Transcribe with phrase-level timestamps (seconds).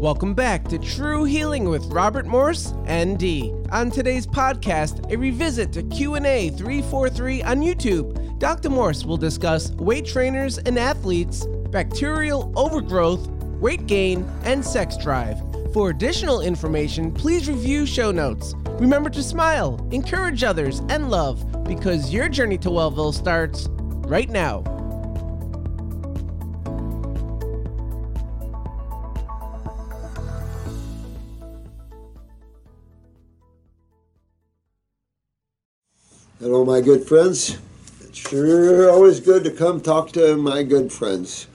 [0.00, 3.52] Welcome back to True Healing with Robert Morse, ND.
[3.70, 8.38] On today's podcast, a revisit to Q&A 343 on YouTube.
[8.38, 8.70] Dr.
[8.70, 13.28] Morse will discuss weight trainers and athletes, bacterial overgrowth,
[13.60, 15.38] weight gain, and sex drive.
[15.74, 18.54] For additional information, please review show notes.
[18.78, 23.68] Remember to smile, encourage others, and love because your journey to Wellville starts
[24.08, 24.64] right now.
[36.70, 37.58] My good friends.
[38.02, 41.48] It's sure always good to come talk to my good friends.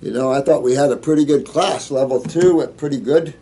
[0.00, 1.90] You know, I thought we had a pretty good class.
[1.90, 3.34] Level two went pretty good.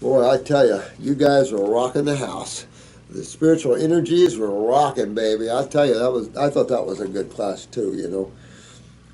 [0.00, 2.64] Boy, I tell you, you guys were rocking the house.
[3.10, 5.50] The spiritual energies were rocking, baby.
[5.50, 6.34] I tell you, that was.
[6.34, 7.92] I thought that was a good class too.
[7.94, 8.32] You know,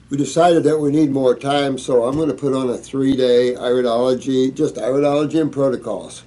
[0.08, 3.54] we decided that we need more time, so I'm going to put on a three-day
[3.54, 6.22] iridology, just iridology and protocols.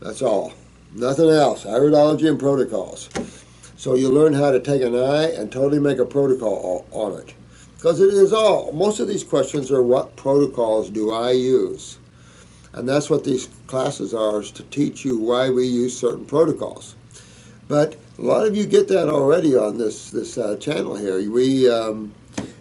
[0.00, 0.54] That's all.
[0.94, 1.64] Nothing else.
[1.64, 3.10] Iridology and protocols.
[3.80, 7.32] So you learn how to take an eye and totally make a protocol on it.
[7.76, 11.96] Because it is all, most of these questions are what protocols do I use?
[12.74, 16.94] And that's what these classes are, is to teach you why we use certain protocols.
[17.68, 21.30] But a lot of you get that already on this this uh, channel here.
[21.30, 22.12] We um,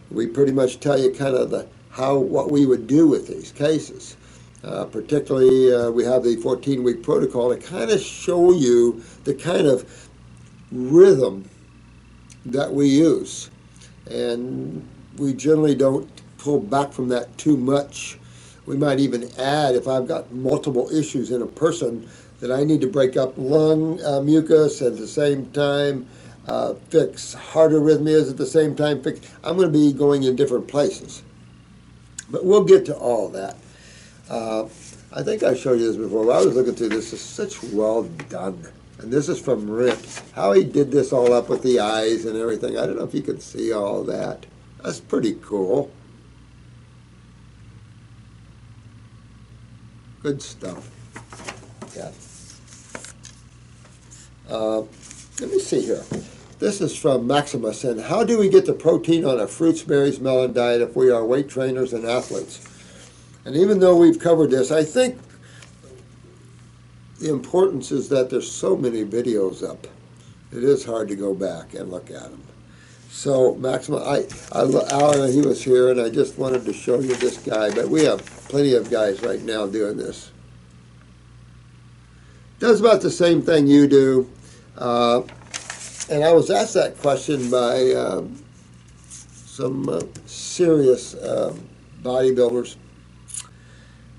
[0.09, 3.51] we pretty much tell you kind of the how what we would do with these
[3.51, 4.15] cases.
[4.63, 9.33] Uh, particularly, uh, we have the 14 week protocol to kind of show you the
[9.33, 10.08] kind of
[10.71, 11.49] rhythm
[12.45, 13.49] that we use.
[14.09, 18.17] And we generally don't pull back from that too much.
[18.65, 22.07] We might even add, if I've got multiple issues in a person,
[22.39, 26.07] that I need to break up lung uh, mucus at the same time,
[26.47, 29.19] uh, fix heart arrhythmias at the same time, fix.
[29.43, 31.23] I'm going to be going in different places.
[32.29, 33.57] But we'll get to all that.
[34.29, 34.65] Uh,
[35.11, 36.31] I think I showed you this before.
[36.31, 37.11] I was looking through this.
[37.11, 38.63] It's such well done.
[38.99, 39.97] And this is from Rip.
[40.33, 42.77] How he did this all up with the eyes and everything.
[42.77, 44.45] I don't know if you can see all that.
[44.83, 45.89] That's pretty cool.
[50.21, 50.89] Good stuff.
[51.95, 52.11] Yeah.
[54.49, 54.81] Uh,
[55.39, 56.03] let me see here.
[56.59, 57.85] This is from Maximus.
[57.85, 61.09] And how do we get the protein on a fruits, berries, melon diet if we
[61.09, 62.67] are weight trainers and athletes?
[63.45, 65.17] And even though we've covered this, I think
[67.19, 69.87] the importance is that there's so many videos up.
[70.51, 72.41] It is hard to go back and look at them.
[73.09, 77.15] So Maxima, I, I, Alan, he was here, and I just wanted to show you
[77.15, 77.73] this guy.
[77.73, 80.31] But we have plenty of guys right now doing this.
[82.59, 84.29] Does about the same thing you do.
[84.77, 85.21] Uh,
[86.09, 88.41] and I was asked that question by um,
[89.07, 91.67] some uh, serious um,
[92.01, 92.75] bodybuilders.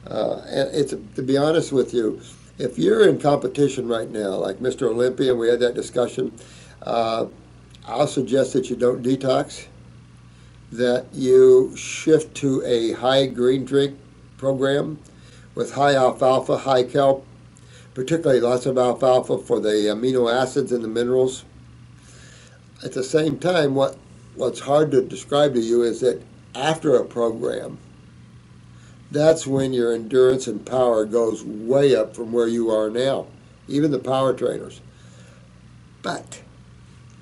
[0.06, 2.20] Uh, and it's to be honest with you,
[2.60, 4.82] if you're in competition right now, like Mr.
[4.82, 6.31] Olympia, we had that discussion,
[6.82, 7.26] uh,
[7.87, 9.66] I'll suggest that you don't detox,
[10.71, 13.98] that you shift to a high green drink
[14.37, 14.98] program
[15.54, 17.26] with high alfalfa, high kelp,
[17.94, 21.44] particularly lots of alfalfa for the amino acids and the minerals.
[22.84, 23.97] At the same time, what,
[24.34, 26.22] what's hard to describe to you is that
[26.54, 27.78] after a program,
[29.10, 33.26] that's when your endurance and power goes way up from where you are now,
[33.69, 34.81] even the power trainers.
[36.03, 36.41] But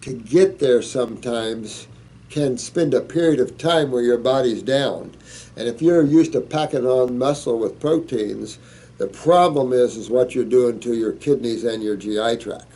[0.03, 1.89] to get there sometimes
[2.31, 5.13] can spend a period of time where your body's down.
[5.57, 8.59] And if you're used to packing on muscle with proteins,
[8.99, 12.67] the problem is is what you're doing to your kidneys and your GI tract.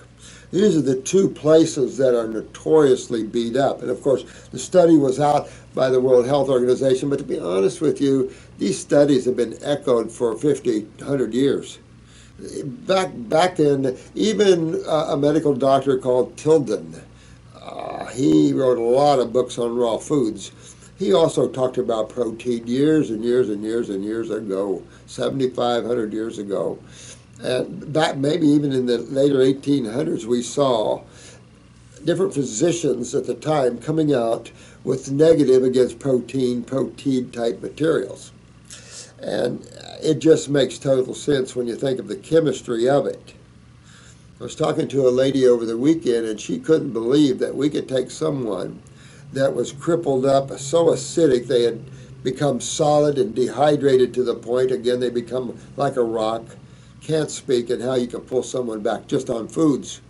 [0.52, 3.80] These are the two places that are notoriously beat up.
[3.80, 7.38] And of course, the study was out by the World Health Organization, but to be
[7.38, 8.30] honest with you,
[8.62, 11.80] these studies have been echoed for 50, 100 years.
[12.64, 16.94] Back, back then, even uh, a medical doctor called Tilden,
[17.60, 20.52] uh, he wrote a lot of books on raw foods.
[20.96, 26.38] He also talked about protein years and years and years and years ago, 7,500 years
[26.38, 26.78] ago.
[27.42, 31.02] And back maybe even in the later 1800s, we saw
[32.04, 34.52] different physicians at the time coming out
[34.84, 38.31] with negative against protein, protein type materials.
[39.22, 39.66] And
[40.02, 43.34] it just makes total sense when you think of the chemistry of it.
[44.40, 47.70] I was talking to a lady over the weekend, and she couldn't believe that we
[47.70, 48.82] could take someone
[49.32, 51.80] that was crippled up, so acidic they had
[52.24, 56.42] become solid and dehydrated to the point, again, they become like a rock
[57.02, 60.00] can't speak and how you can pull someone back just on foods.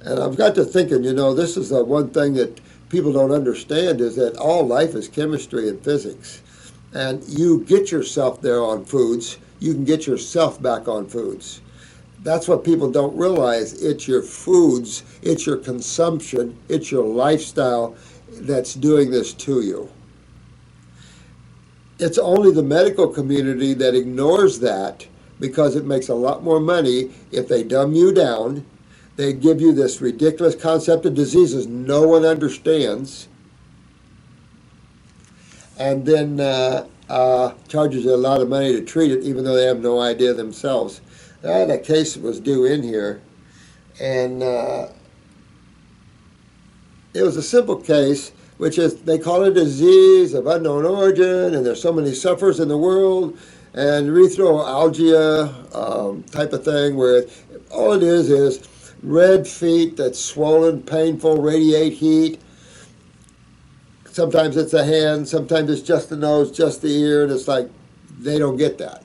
[0.00, 3.32] And I've got to thinking, you know, this is the one thing that people don't
[3.32, 6.42] understand is that all life is chemistry and physics.
[6.96, 11.60] And you get yourself there on foods you can get yourself back on foods.
[12.22, 13.82] That's what people don't realize.
[13.82, 17.96] It's your foods, it's your consumption, it's your lifestyle
[18.32, 19.88] that's doing this to you.
[21.98, 25.06] It's only the medical community that ignores that
[25.40, 28.66] because it makes a lot more money if they dumb you down.
[29.16, 33.28] They give you this ridiculous concept of diseases no one understands,
[35.78, 39.66] and then uh, uh, charges a lot of money to treat it, even though they
[39.66, 41.00] have no idea themselves.
[41.44, 43.20] I had a case that was due in here,
[44.00, 44.88] and uh,
[47.14, 51.54] it was a simple case, which is they call it a disease of unknown origin,
[51.54, 53.38] and there's so many sufferers in the world,
[53.74, 57.24] and erythromelalgia um, type of thing, where
[57.70, 58.68] all it is is
[59.02, 62.40] red feet that's swollen, painful, radiate heat.
[64.16, 67.68] Sometimes it's a hand, sometimes it's just the nose, just the ear, and it's like
[68.18, 69.04] they don't get that.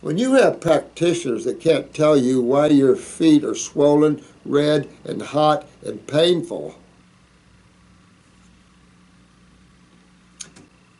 [0.00, 5.20] When you have practitioners that can't tell you why your feet are swollen, red, and
[5.20, 6.78] hot and painful,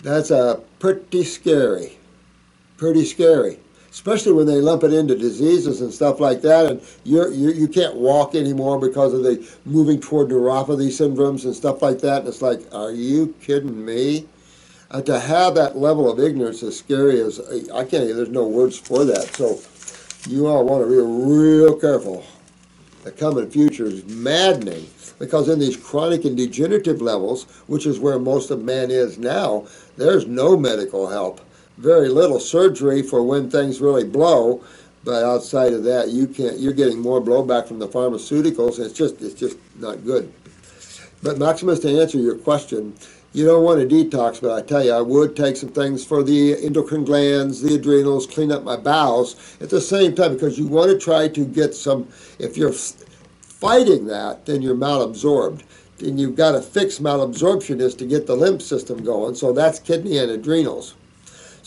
[0.03, 1.97] that's a pretty scary.
[2.77, 3.61] Pretty scary.
[3.91, 7.67] Especially when they lump it into diseases and stuff like that, and you're, you you
[7.69, 12.21] can't walk anymore because of the moving toward neuropathy syndromes and stuff like that.
[12.21, 14.27] And it's like, are you kidding me?
[14.91, 17.41] uh, to have that level of ignorance is scary as
[17.71, 18.15] I can't.
[18.15, 19.35] There's no words for that.
[19.35, 19.61] So
[20.31, 22.25] you all want to be real careful.
[23.05, 24.89] The coming future is maddening
[25.19, 29.67] because in these chronic and degenerative levels, which is where most of man is now,
[29.97, 31.41] there's no medical help.
[31.79, 34.65] Very little surgery for when things really blow,
[35.05, 36.59] but outside of that, you can't.
[36.59, 38.81] You're getting more blowback from the pharmaceuticals.
[38.81, 40.33] It's just it's just not good.
[41.23, 42.95] But Maximus, to answer your question,
[43.33, 46.25] you don't want to detox, but I tell you, I would take some things for
[46.25, 50.67] the endocrine glands, the adrenals, clean up my bowels at the same time because you
[50.67, 52.09] want to try to get some.
[52.41, 55.63] If you're fighting that, then you're malabsorbed.
[56.01, 59.37] And you've got to fix malabsorption is to get the lymph system going.
[59.37, 60.95] So that's kidney and adrenals.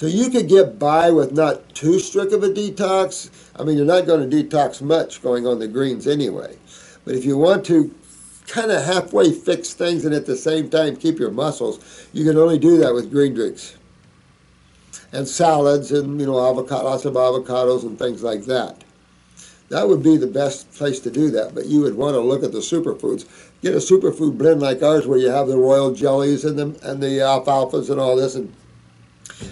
[0.02, 3.30] So you could get by with not too strict of a detox.
[3.56, 6.58] I mean, you're not going to detox much going on the greens anyway.
[7.06, 7.94] But if you want to
[8.48, 12.36] kind of halfway fix things and at the same time keep your muscles, you can
[12.36, 13.78] only do that with green drinks
[15.12, 18.84] and salads and you know avocado, lots of avocados and things like that.
[19.70, 22.44] That would be the best place to do that, but you would want to look
[22.44, 23.28] at the superfoods.
[23.62, 27.04] Get a superfood blend like ours where you have the royal jellies and the and
[27.04, 28.52] the alfalfas and all this, and,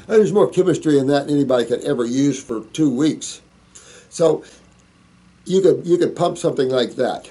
[0.08, 3.42] there's more chemistry in that than anybody could ever use for two weeks.
[4.10, 4.44] So
[5.46, 7.30] you could you could pump something like that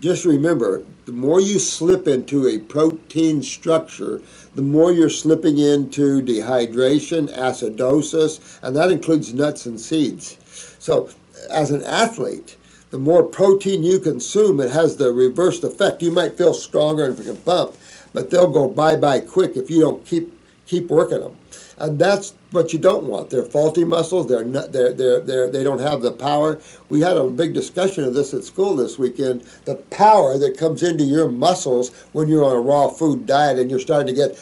[0.00, 4.22] just remember the more you slip into a protein structure,
[4.54, 10.38] the more you're slipping into dehydration, acidosis, and that includes nuts and seeds.
[10.78, 11.10] So,
[11.50, 12.56] as an athlete,
[12.90, 16.02] the more protein you consume, it has the reversed effect.
[16.02, 17.76] You might feel stronger and can pump,
[18.12, 20.32] but they'll go bye bye quick if you don't keep
[20.70, 21.36] keep working them
[21.80, 23.30] and that's what you don't want.
[23.30, 24.28] They're faulty muscles.
[24.28, 24.70] They're not.
[24.70, 26.60] They're they're they're they don't have the power.
[26.90, 29.42] We had a big discussion of this at school this weekend.
[29.64, 33.70] The power that comes into your muscles when you're on a raw food diet and
[33.70, 34.38] you're starting to get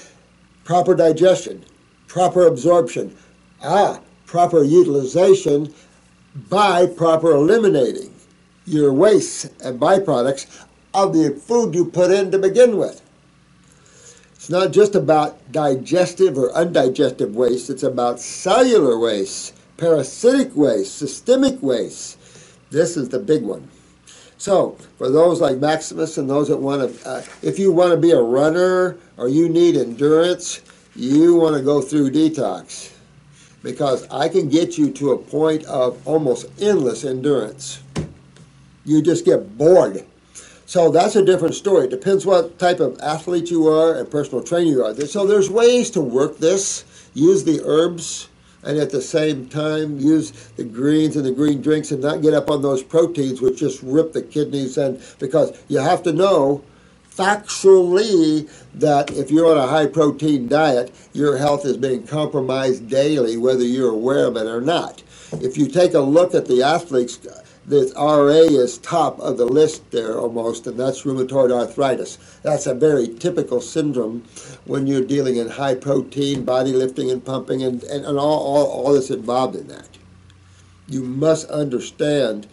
[0.65, 1.65] proper digestion,
[2.09, 3.17] proper absorption,
[3.63, 5.73] ah, proper utilization
[6.49, 8.12] by proper eliminating
[8.67, 13.00] your wastes and byproducts of the food you put in to begin with.
[14.49, 21.62] It's not just about digestive or undigested waste, it's about cellular waste, parasitic waste, systemic
[21.62, 22.17] waste.
[22.71, 23.69] This is the big one.
[24.38, 27.99] So, for those like Maximus and those that want to, uh, if you want to
[27.99, 30.62] be a runner or you need endurance,
[30.97, 32.95] you want to go through detox
[33.62, 37.83] because I can get you to a point of almost endless endurance.
[38.87, 40.07] You just get bored
[40.69, 41.87] so that's a different story.
[41.87, 44.95] It depends what type of athlete you are and personal trainer you are.
[45.07, 46.85] So there's ways to work this.
[47.15, 48.29] Use the herbs
[48.65, 52.35] and at the same time use the greens and the green drinks and not get
[52.35, 56.63] up on those proteins which just rip the kidneys and because you have to know
[57.09, 63.37] factually that if you're on a high protein diet, your health is being compromised daily,
[63.37, 65.03] whether you're aware of it or not.
[65.33, 67.19] If you take a look at the athletes,
[67.69, 72.17] the RA is top of the list there almost, and that's rheumatoid arthritis.
[72.43, 74.25] That's a very typical syndrome
[74.65, 78.67] when you're dealing in high protein, body lifting and pumping, and, and, and all, all,
[78.67, 79.99] all that's involved in that.
[80.89, 82.47] You must understand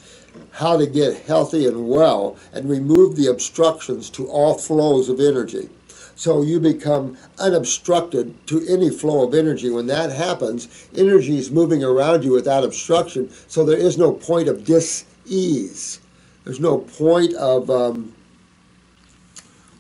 [0.52, 5.70] how to get healthy and well and remove the obstructions to all flows of energy.
[6.16, 9.70] So you become unobstructed to any flow of energy.
[9.70, 14.48] When that happens, energy is moving around you without obstruction, so there is no point
[14.48, 16.00] of dis-ease.
[16.46, 18.14] There's no point of, um,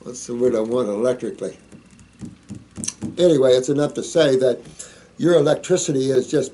[0.01, 1.57] what's the word I want electrically?
[3.17, 4.59] Anyway, it's enough to say that
[5.17, 6.51] your electricity is just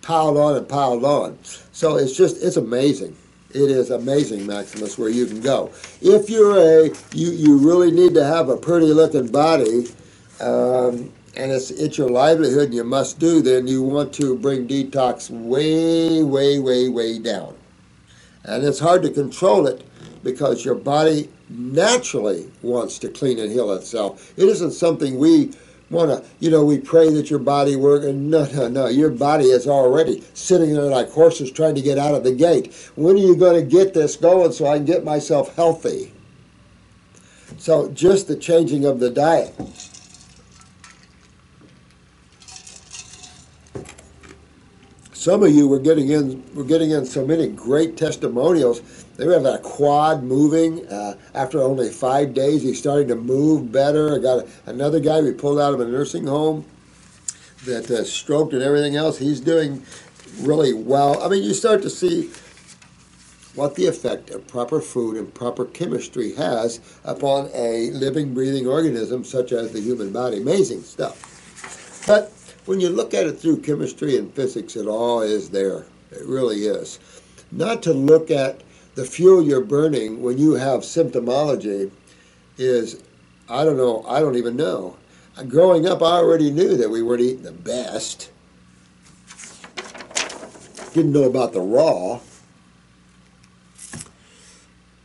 [0.00, 1.38] piled on and piled on.
[1.72, 3.14] So it's just, it's amazing.
[3.58, 5.72] It is amazing, Maximus, where you can go.
[6.00, 9.88] If you're a, you, you really need to have a pretty looking body,
[10.40, 14.68] um, and it's, it's your livelihood and you must do, then you want to bring
[14.68, 17.56] detox way, way, way, way down.
[18.44, 19.84] And it's hard to control it
[20.22, 24.32] because your body naturally wants to clean and heal itself.
[24.38, 25.52] It isn't something we
[25.90, 28.04] want to, you know, we pray that your body work.
[28.04, 28.88] And no, no, no.
[28.88, 32.74] Your body is already sitting there like horses trying to get out of the gate.
[32.94, 36.12] When are you going to get this going so I can get myself healthy?
[37.58, 39.54] So just the changing of the diet.
[45.12, 48.80] Some of you were getting in, were getting in so many great testimonials.
[49.18, 50.86] They have that quad moving.
[50.86, 54.14] Uh, after only five days, he's starting to move better.
[54.14, 56.64] I got a, another guy we pulled out of a nursing home
[57.64, 59.18] that uh, stroked and everything else.
[59.18, 59.82] He's doing
[60.40, 61.20] really well.
[61.20, 62.30] I mean, you start to see
[63.56, 69.24] what the effect of proper food and proper chemistry has upon a living, breathing organism
[69.24, 70.36] such as the human body.
[70.36, 72.04] Amazing stuff.
[72.06, 72.32] But
[72.66, 75.86] when you look at it through chemistry and physics, it all is there.
[76.12, 77.00] It really is.
[77.50, 78.62] Not to look at
[78.98, 81.88] the fuel you're burning when you have symptomology
[82.56, 83.00] is,
[83.48, 84.96] I don't know, I don't even know.
[85.46, 88.32] Growing up, I already knew that we weren't eating the best.
[90.94, 92.18] Didn't know about the raw.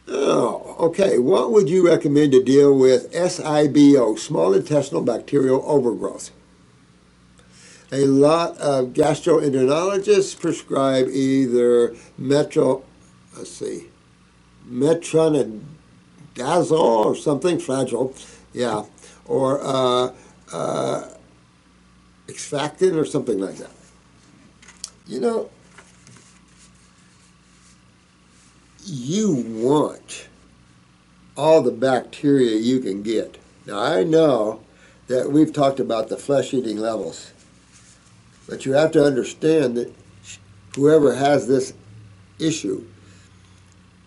[0.07, 1.19] Oh, okay.
[1.19, 6.31] What would you recommend to deal with SIBO, small intestinal bacterial overgrowth?
[7.91, 12.83] A lot of gastroenterologists prescribe either metro,
[13.37, 13.89] let's see,
[14.67, 15.61] metronidazole
[17.05, 18.13] or something, Flagyl,
[18.53, 18.83] yeah,
[19.25, 20.13] or uh,
[20.51, 21.09] uh,
[22.29, 23.71] or something like that.
[25.07, 25.49] You know,
[28.85, 30.27] you want
[31.35, 33.37] all the bacteria you can get.
[33.65, 34.61] Now, I know
[35.07, 37.31] that we've talked about the flesh eating levels,
[38.47, 39.93] but you have to understand that
[40.75, 41.73] whoever has this
[42.39, 42.85] issue,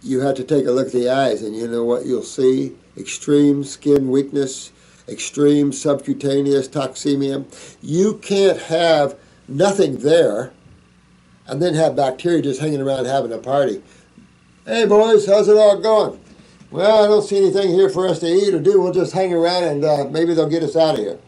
[0.07, 2.77] you have to take a look at the eyes, and you know what you'll see?
[2.97, 4.73] Extreme skin weakness,
[5.09, 7.45] extreme subcutaneous toxemia.
[7.83, 9.17] You can't have
[9.49, 10.53] nothing there
[11.47, 13.83] and then have bacteria just hanging around having a party.
[14.65, 16.19] Hey boys, how's it all going?
[16.71, 18.81] Well, I don't see anything here for us to eat or do.
[18.81, 21.19] We'll just hang around and uh, maybe they'll get us out of here.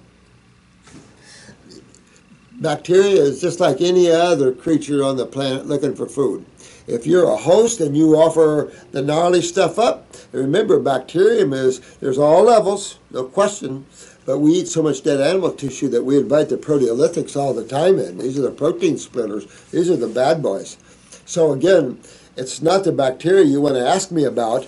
[2.60, 6.44] Bacteria is just like any other creature on the planet looking for food.
[6.88, 12.16] If you're a host and you offer the gnarly stuff up, remember bacterium is there's
[12.16, 13.84] all levels, no question,
[14.24, 17.66] but we eat so much dead animal tissue that we invite the proteolytics all the
[17.66, 18.16] time in.
[18.16, 19.44] These are the protein splitters.
[19.70, 20.78] These are the bad boys.
[21.26, 22.00] So again,
[22.36, 24.66] it's not the bacteria you want to ask me about.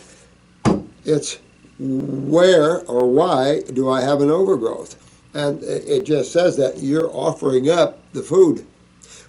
[1.06, 1.38] It's
[1.78, 4.96] where or why do I have an overgrowth?
[5.32, 8.66] And it just says that you're offering up the food.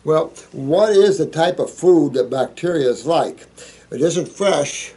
[0.03, 3.45] Well, what is the type of food that bacteria is like?
[3.91, 4.93] It isn't fresh.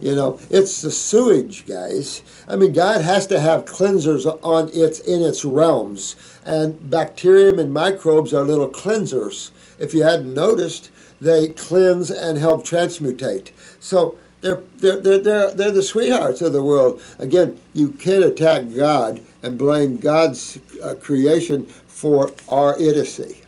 [0.00, 2.22] You know, it's the sewage, guys.
[2.46, 7.72] I mean, God has to have cleansers on its in its realms, and bacterium and
[7.72, 9.50] microbes are little cleansers.
[9.78, 13.50] If you hadn't noticed, they cleanse and help transmutate.
[13.80, 17.02] So they're, they're, they're, they're, they're the sweethearts of the world.
[17.18, 23.42] Again, you can't attack God and blame God's uh, creation for our idiocy.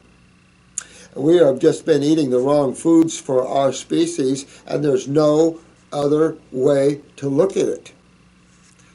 [1.14, 5.58] We have just been eating the wrong foods for our species, and there's no
[5.92, 7.92] other way to look at it.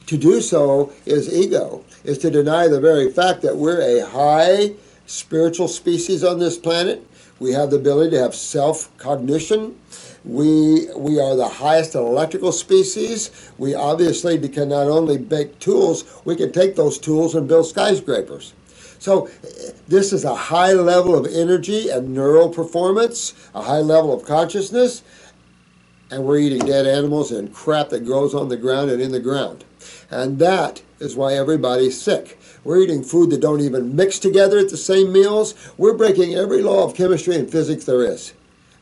[0.07, 4.73] To do so is ego, is to deny the very fact that we're a high
[5.05, 7.05] spiritual species on this planet.
[7.39, 9.77] We have the ability to have self cognition.
[10.25, 13.51] We, we are the highest electrical species.
[13.59, 18.53] We obviously can not only make tools, we can take those tools and build skyscrapers.
[18.99, 19.29] So
[19.87, 25.03] this is a high level of energy and neural performance, a high level of consciousness,
[26.09, 29.19] and we're eating dead animals and crap that grows on the ground and in the
[29.19, 29.65] ground.
[30.09, 32.39] And that is why everybody's sick.
[32.63, 35.53] We're eating food that don't even mix together at the same meals.
[35.77, 38.33] We're breaking every law of chemistry and physics there is.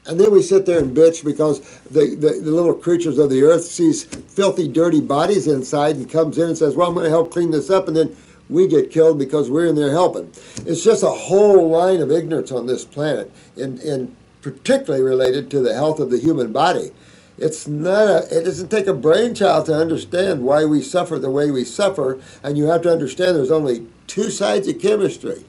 [0.07, 3.41] And then we sit there and bitch because the, the, the, little creatures of the
[3.41, 7.10] earth sees filthy, dirty bodies inside and comes in and says, well, I'm going to
[7.10, 7.88] help clean this up.
[7.88, 8.15] And then
[8.50, 10.32] we get killed because we're in there helping.
[10.66, 15.60] It's just a whole line of ignorance on this planet, and, and particularly related to
[15.62, 16.92] the health of the human body.
[17.38, 21.52] It's not a, it doesn't take a brainchild to understand why we suffer the way
[21.52, 25.44] we suffer, and you have to understand there's only two sides of chemistry.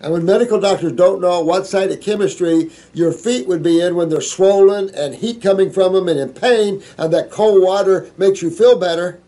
[0.00, 3.96] And when medical doctors don't know what side of chemistry your feet would be in
[3.96, 8.10] when they're swollen and heat coming from them and in pain, and that cold water
[8.18, 9.20] makes you feel better,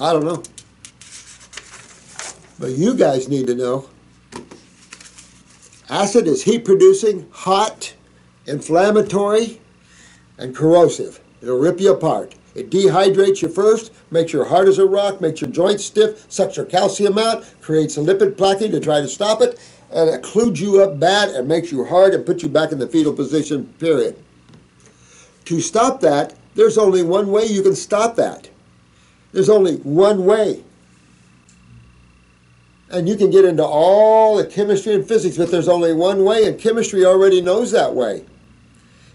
[0.00, 0.42] I don't know.
[2.58, 3.88] But you guys need to know.
[5.88, 7.94] Acid is heat producing, hot,
[8.46, 9.60] inflammatory,
[10.38, 11.20] and corrosive.
[11.42, 12.34] It'll rip you apart.
[12.54, 16.56] It dehydrates you first, makes your heart as a rock, makes your joints stiff, sucks
[16.56, 19.58] your calcium out, creates a lipid plaque to try to stop it,
[19.92, 22.78] and it occludes you up bad and makes you hard and puts you back in
[22.78, 24.16] the fetal position, period.
[25.46, 28.48] To stop that, there's only one way you can stop that.
[29.34, 30.62] There's only one way.
[32.88, 36.46] And you can get into all the chemistry and physics, but there's only one way,
[36.46, 38.24] and chemistry already knows that way.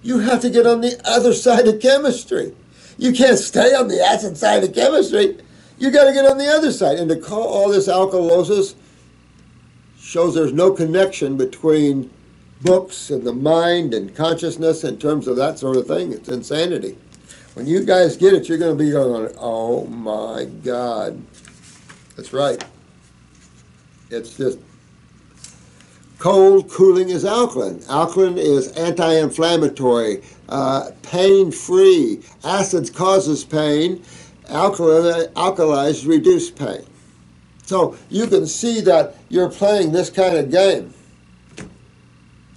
[0.04, 2.54] You have to get on the other side of chemistry.
[2.98, 5.38] You can't stay on the acid side of chemistry.
[5.78, 7.00] You got to get on the other side.
[7.00, 8.76] And to call all this alkalosis
[9.98, 12.10] shows there's no connection between
[12.62, 16.12] books and the mind and consciousness in terms of that sort of thing.
[16.12, 16.98] It's insanity.
[17.56, 21.22] When you guys get it, you're going to be going, oh my God.
[22.16, 22.64] That's right.
[24.10, 24.60] It's just
[26.18, 27.82] cold cooling is alkaline.
[27.90, 32.22] Alkaline is anti-inflammatory, uh, pain-free.
[32.44, 34.04] Acids causes pain.
[34.50, 36.86] Alkaline, alkalize reduce pain.
[37.64, 40.94] So you can see that you're playing this kind of game.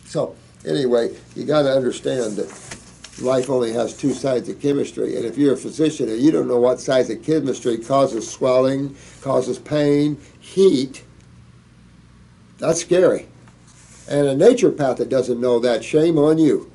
[0.07, 0.35] So
[0.67, 2.72] anyway, you got to understand that
[3.21, 5.17] life only has two sides of chemistry.
[5.17, 8.97] And if you're a physician and you don't know what sides of chemistry causes swelling,
[9.21, 11.05] causes pain, heat,
[12.59, 13.29] that's scary.
[14.09, 16.71] And a naturopath that doesn't know that, shame on you.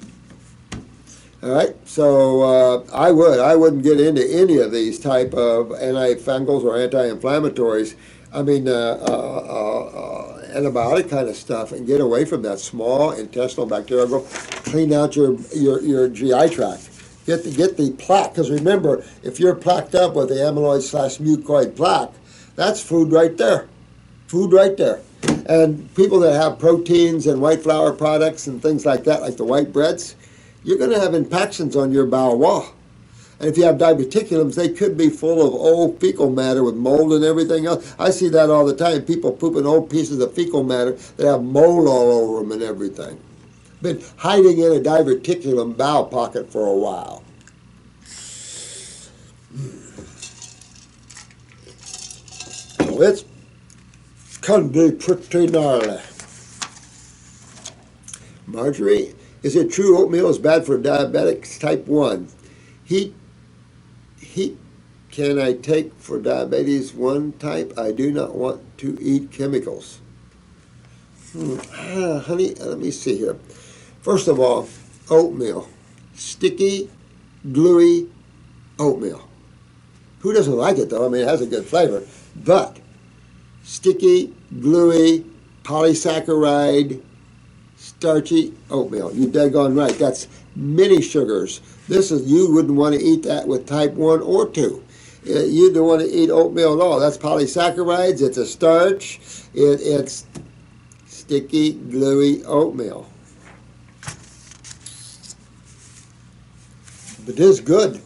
[1.44, 5.68] All right, so uh, I would I wouldn't get into any of these type of
[5.68, 7.96] antifungals or anti-inflammatories.
[8.34, 13.12] I mean, uh, uh, uh antibiotic kind of stuff and get away from that small
[13.12, 14.64] intestinal bacterial growth.
[14.66, 16.90] Clean out your, your, your GI tract.
[17.26, 21.18] Get the, get the plaque, because remember, if you're plaqued up with the amyloid slash
[21.18, 22.12] mucoid plaque,
[22.56, 23.68] that's food right there.
[24.28, 25.02] Food right there.
[25.48, 29.44] And people that have proteins and white flour products and things like that, like the
[29.44, 30.16] white breads,
[30.64, 32.74] you're going to have impactions on your bowel wall.
[33.40, 37.14] And if you have diverticulums, they could be full of old fecal matter with mold
[37.14, 37.96] and everything else.
[38.00, 39.04] I see that all the time.
[39.04, 43.20] People pooping old pieces of fecal matter that have mold all over them and everything.
[43.82, 47.24] Been hiding in a diverticulum bowel pocket for a while.
[52.80, 53.24] Well, it's
[54.42, 56.00] can be pretty gnarly.
[58.46, 62.30] Marjorie, is it true oatmeal is bad for diabetics type 1?
[62.86, 63.14] Heat
[64.38, 64.58] heat
[65.12, 67.74] can I take for diabetes 1 type?
[67.78, 70.00] I do not want to eat chemicals.
[71.32, 71.58] Hmm.
[71.74, 73.38] Ah, honey, let me see here.
[74.02, 74.70] First of all,
[75.10, 75.68] oatmeal.
[76.14, 76.90] Sticky,
[77.52, 78.08] gluey
[78.78, 79.28] oatmeal.
[80.20, 81.06] Who doesn't like it though?
[81.06, 82.04] I mean, it has a good flavor.
[82.36, 82.78] But
[83.64, 85.26] sticky, gluey,
[85.64, 87.02] polysaccharide,
[87.78, 89.14] starchy oatmeal.
[89.16, 89.98] You daggone right.
[89.98, 91.62] That's many sugars.
[91.88, 94.84] This is you wouldn't want to eat that with type one or two.
[95.28, 97.00] Uh, you don't want to eat oatmeal at all.
[97.00, 98.22] That's polysaccharides.
[98.22, 99.20] It's a starch.
[99.54, 100.26] It, it's
[101.06, 103.10] sticky, gluey oatmeal.
[107.26, 108.02] But it is good.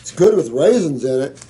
[0.00, 1.46] It's good with raisins in it.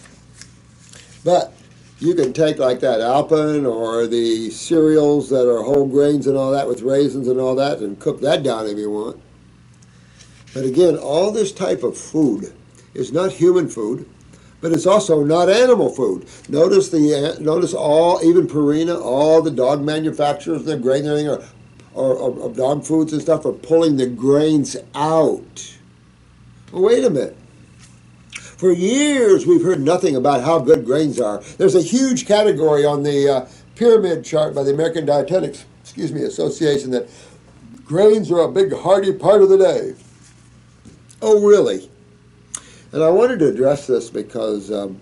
[1.25, 1.53] But
[1.99, 6.53] you can take like that Alpen or the cereals that are whole grains and all
[6.53, 9.21] that with raisins and all that and cook that down if you want.
[10.55, 12.55] But again, all this type of food
[12.95, 14.09] is not human food,
[14.61, 16.27] but it's also not animal food.
[16.49, 21.43] Notice the notice all even Purina, all the dog manufacturers, the grain are,
[21.93, 25.77] or, or, dog foods and stuff are pulling the grains out.
[26.73, 27.37] Well, wait a minute.
[28.33, 31.43] For years, we've heard nothing about how good grains are.
[31.59, 36.23] There's a huge category on the uh, pyramid chart by the American Dietetics, excuse me,
[36.23, 37.09] Association that
[37.85, 39.95] grains are a big hearty part of the day.
[41.27, 41.89] Oh, really?
[42.93, 45.01] And I wanted to address this because um,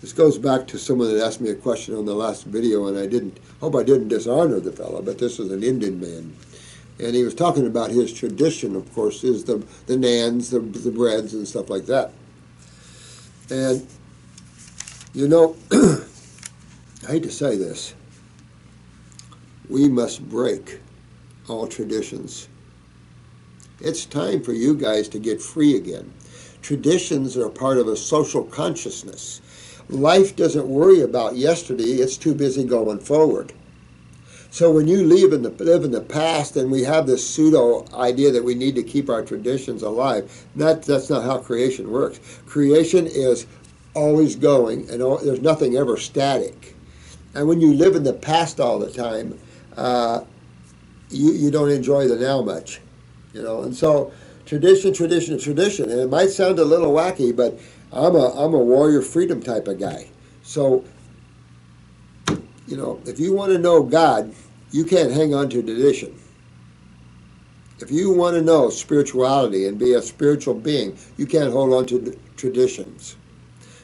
[0.00, 2.96] this goes back to someone that asked me a question on the last video, and
[2.96, 6.36] I didn't hope I didn't dishonor the fellow, but this is an Indian man.
[7.00, 10.92] And he was talking about his tradition, of course, is the, the naans, the, the
[10.92, 12.12] breads, and stuff like that.
[13.50, 13.84] And,
[15.14, 17.92] you know, I hate to say this,
[19.68, 20.78] we must break
[21.48, 22.46] all traditions.
[23.80, 26.12] It's time for you guys to get free again.
[26.62, 29.40] Traditions are part of a social consciousness
[29.88, 33.52] life doesn't worry about yesterday, it's too busy going forward.
[34.50, 37.86] So when you live in the live in the past and we have this pseudo
[37.92, 42.20] idea that we need to keep our traditions alive, that that's not how creation works.
[42.46, 43.46] Creation is
[43.94, 46.76] always going, and all, there's nothing ever static.
[47.34, 49.38] And when you live in the past all the time,
[49.76, 50.20] uh,
[51.10, 52.80] you you don't enjoy the now much,
[53.34, 53.62] you know.
[53.62, 54.12] And so
[54.46, 57.58] tradition, tradition, tradition, and it might sound a little wacky, but
[57.92, 60.08] I'm a I'm a warrior freedom type of guy.
[60.42, 60.84] So,
[62.66, 64.32] you know, if you want to know God,
[64.70, 66.18] you can't hang on to tradition.
[67.80, 71.86] If you want to know spirituality and be a spiritual being, you can't hold on
[71.86, 73.16] to traditions.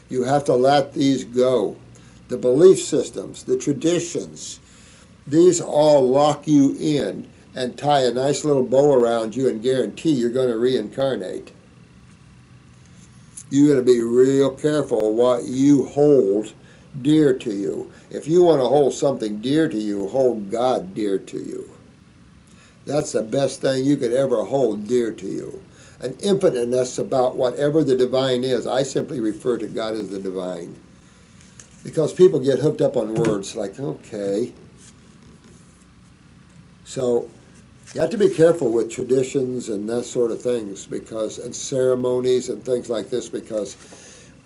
[0.09, 1.77] You have to let these go.
[2.29, 4.61] The belief systems, the traditions,
[5.27, 10.13] these all lock you in and tie a nice little bow around you and guarantee
[10.13, 11.53] you're going to reincarnate
[13.51, 16.53] you got to be real careful what you hold
[17.03, 17.93] dear to you.
[18.09, 21.71] If you want to hold something dear to you, hold God dear to you.
[22.87, 25.63] That's the best thing you could ever hold dear to you.
[26.01, 28.67] An infiniteness about whatever the divine is.
[28.67, 30.77] I simply refer to God as the divine.
[31.85, 34.53] Because people get hooked up on words like, okay.
[36.85, 37.29] So
[37.93, 42.49] you have to be careful with traditions and that sort of things because and ceremonies
[42.49, 43.77] and things like this because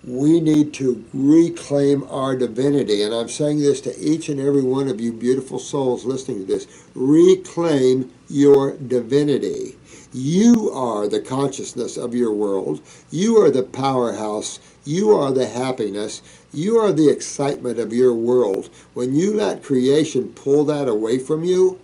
[0.03, 3.03] we need to reclaim our divinity.
[3.03, 6.45] And i'm saying this to each and every one of you beautiful souls listening to
[6.47, 6.67] this.
[6.95, 9.77] Reclaim your divinity.
[10.15, 12.81] You are the consciousness of your world.
[13.11, 14.59] You are the powerhouse.
[14.87, 16.23] You are the happiness.
[16.53, 18.71] You are the excitement of your world.
[18.95, 21.79] When you let creation pull that away from you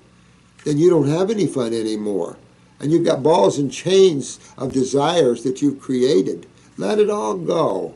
[0.65, 2.37] then you don't have any fun anymore.
[2.79, 6.47] And you've got balls and chains of desires that you've created.
[6.77, 7.95] Let it all go.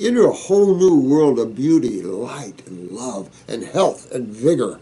[0.00, 4.78] Enter a whole new world of beauty, light, and love, and health, and vigor,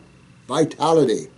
[0.47, 1.29] vitality.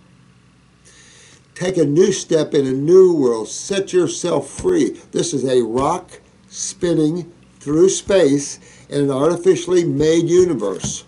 [1.55, 3.49] Take a new step in a new world.
[3.49, 4.99] Set yourself free.
[5.11, 11.03] This is a rock spinning through space in an artificially made universe.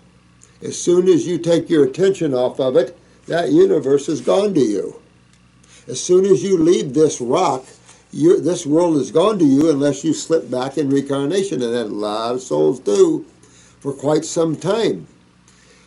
[0.61, 2.97] As soon as you take your attention off of it,
[3.31, 4.99] that universe is gone to you.
[5.87, 7.63] As soon as you leave this rock,
[8.11, 11.95] this world is gone to you unless you slip back in reincarnation, and that a
[11.95, 13.25] lot of souls do
[13.79, 15.07] for quite some time.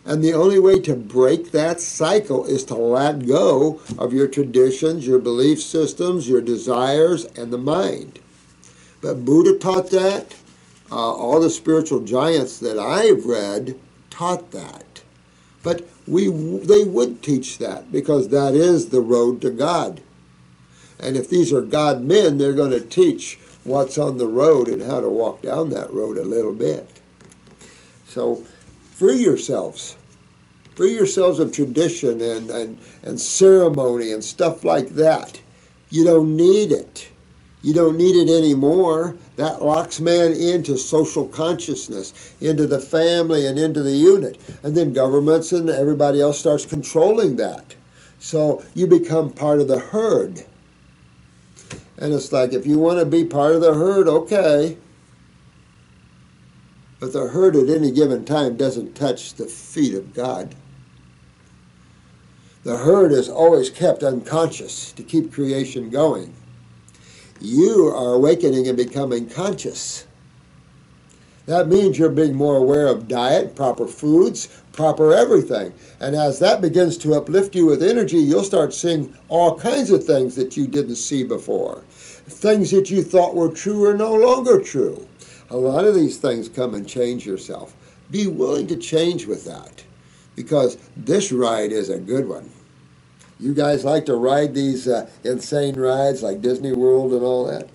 [0.06, 5.06] And the only way to break that cycle is to let go of your traditions,
[5.06, 8.20] your belief systems, your desires, and the mind.
[9.02, 10.34] But Buddha taught that.
[10.90, 13.78] Uh, all the spiritual giants that I've read
[14.08, 15.02] taught that.
[15.62, 20.02] But we they would teach that because that is the road to God.
[21.00, 24.82] And if these are God men, they're going to teach what's on the road and
[24.82, 26.88] how to walk down that road a little bit.
[28.06, 28.44] So
[28.92, 29.96] free yourselves.
[30.76, 35.40] Free yourselves of tradition and, and, and ceremony and stuff like that.
[35.90, 37.08] You don't need it.
[37.64, 39.16] You don't need it anymore.
[39.36, 44.38] That locks man into social consciousness, into the family and into the unit.
[44.62, 47.74] And then governments and everybody else starts controlling that.
[48.18, 50.44] So you become part of the herd.
[51.96, 54.76] And it's like, if you want to be part of the herd, okay.
[57.00, 60.54] But the herd at any given time doesn't touch the feet of God.
[62.62, 66.34] The herd is always kept unconscious to keep creation going
[67.44, 70.06] you are awakening and becoming conscious.
[71.46, 75.74] That means you're being more aware of diet, proper foods, proper everything.
[76.00, 80.04] And as that begins to uplift you with energy, you'll start seeing all kinds of
[80.04, 81.82] things that you didn't see before.
[81.90, 85.06] Things that you thought were true are no longer true.
[85.50, 87.76] A lot of these things come and change yourself.
[88.10, 89.84] Be willing to change with that
[90.34, 92.50] because this ride is a good one.
[93.40, 97.68] You guys like to ride these uh, insane rides like Disney World and all that?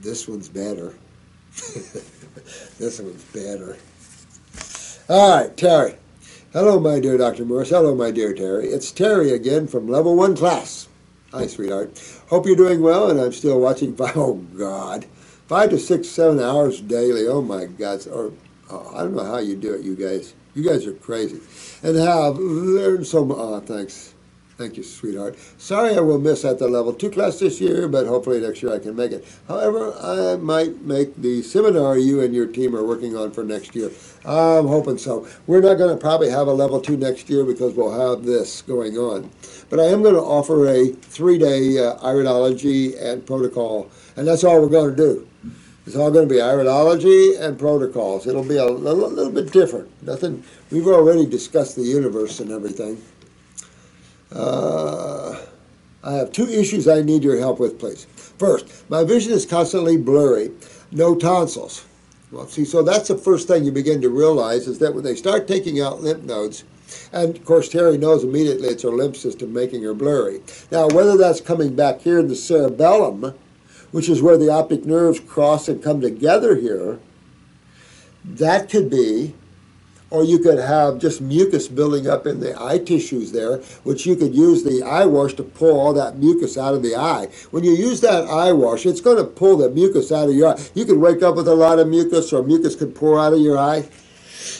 [0.00, 0.94] This one's better.
[2.78, 3.76] this one's better.
[5.08, 5.96] All right, Terry.
[6.52, 7.44] Hello, my dear Dr.
[7.44, 7.70] Morse.
[7.70, 8.68] Hello, my dear Terry.
[8.68, 10.88] It's Terry again from Level 1 class.
[11.32, 11.98] Hi, sweetheart.
[12.28, 13.94] Hope you're doing well, and I'm still watching.
[13.96, 15.04] Five, oh God,
[15.46, 17.26] five to six, seven hours daily.
[17.26, 18.06] Oh my God.
[18.08, 18.32] Or
[18.70, 20.34] oh, I don't know how you do it, you guys.
[20.58, 21.38] You guys are crazy,
[21.84, 23.38] and have learned so much.
[23.38, 24.14] Oh, thanks.
[24.56, 25.38] Thank you, sweetheart.
[25.56, 28.74] Sorry I will miss at the level two class this year, but hopefully next year
[28.74, 29.24] I can make it.
[29.46, 33.76] However, I might make the seminar you and your team are working on for next
[33.76, 33.92] year.
[34.24, 35.28] I'm hoping so.
[35.46, 38.62] We're not going to probably have a level two next year because we'll have this
[38.62, 39.30] going on.
[39.70, 44.42] But I am going to offer a three day uh, iridology and protocol, and that's
[44.42, 45.28] all we're going to do.
[45.88, 48.26] It's all going to be iridology and protocols.
[48.26, 49.90] It'll be a little, little bit different.
[50.02, 50.44] Nothing.
[50.70, 53.02] We've already discussed the universe and everything.
[54.30, 55.40] Uh,
[56.04, 58.04] I have two issues I need your help with, please.
[58.36, 60.50] First, my vision is constantly blurry,
[60.92, 61.86] no tonsils.
[62.30, 65.14] Well, see, so that's the first thing you begin to realize is that when they
[65.14, 66.64] start taking out lymph nodes,
[67.14, 70.42] and of course, Terry knows immediately it's her lymph system making her blurry.
[70.70, 73.32] Now, whether that's coming back here in the cerebellum,
[73.90, 76.98] which is where the optic nerves cross and come together here,
[78.24, 79.34] that could be
[80.10, 84.16] or you could have just mucus building up in the eye tissues there, which you
[84.16, 87.26] could use the eye wash to pull all that mucus out of the eye.
[87.50, 90.48] When you use that eye wash, it's going to pull the mucus out of your
[90.48, 90.60] eye.
[90.74, 93.40] You could wake up with a lot of mucus, or mucus could pour out of
[93.40, 93.86] your eye.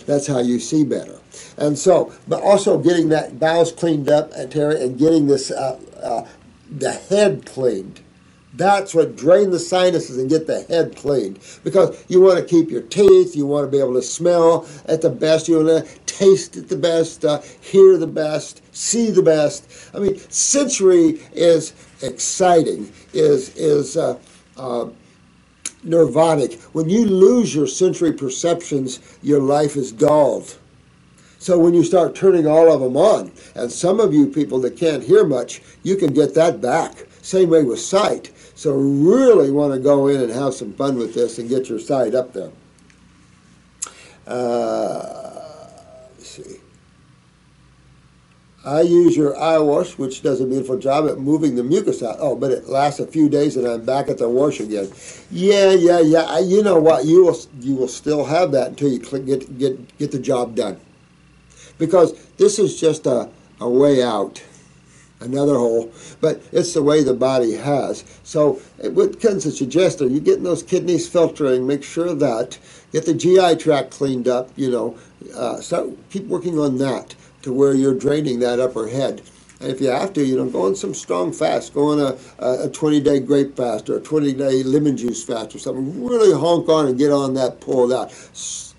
[0.06, 1.18] That's how you see better.
[1.56, 6.28] And so, but also getting that bowels cleaned up, Terry, and getting this uh, uh,
[6.70, 8.00] the head cleaned
[8.58, 11.38] that's what drain the sinuses and get the head cleaned.
[11.62, 15.00] Because you want to keep your teeth, you want to be able to smell at
[15.00, 19.22] the best, you want to taste at the best, uh, hear the best, see the
[19.22, 19.90] best.
[19.94, 24.18] I mean, sensory is exciting, is is uh,
[24.56, 24.88] uh,
[25.84, 26.60] nirvanic.
[26.74, 30.58] When you lose your sensory perceptions, your life is dulled.
[31.38, 34.76] So when you start turning all of them on, and some of you people that
[34.76, 37.06] can't hear much, you can get that back.
[37.28, 38.32] Same way with sight.
[38.54, 41.78] So really want to go in and have some fun with this and get your
[41.78, 42.50] sight up there.
[44.26, 45.68] Uh,
[46.16, 46.56] let's see.
[48.64, 52.16] I use your eye wash, which does a beautiful job at moving the mucus out.
[52.18, 54.90] Oh, but it lasts a few days and I'm back at the wash again.
[55.30, 56.38] Yeah, yeah, yeah.
[56.38, 57.04] You know what?
[57.04, 60.80] You will you will still have that until you get get get the job done.
[61.76, 63.28] Because this is just a,
[63.60, 64.42] a way out
[65.20, 68.04] another hole, but it's the way the body has.
[68.22, 72.58] So what can suggest are you getting those kidneys filtering, make sure that,
[72.92, 74.96] get the GI tract cleaned up, you know,
[75.34, 79.22] uh, start, keep working on that to where you're draining that upper head.
[79.60, 82.64] And if you have to, you know, go on some strong fast, go on a,
[82.64, 86.04] a 20 day grape fast or a 20 day lemon juice fast or something.
[86.04, 88.12] Really honk on and get on that pulled out.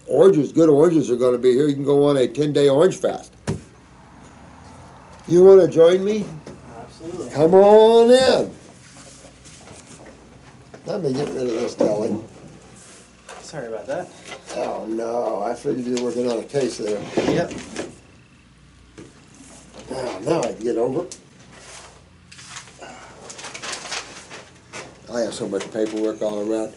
[0.08, 1.67] Oranges, good oranges are going to be here.
[1.67, 3.34] You can go on a 10 day orange fast.
[5.30, 6.26] You want to join me?
[6.76, 7.30] Absolutely.
[7.30, 8.52] Come on in.
[10.88, 12.20] Let me get rid of this deli.
[13.42, 14.10] Sorry about that.
[14.56, 17.00] Oh no, I figured you were working on a case there.
[17.32, 17.54] Yep.
[19.92, 21.08] Oh, now I can get over.
[25.13, 26.74] I have so much paperwork all around.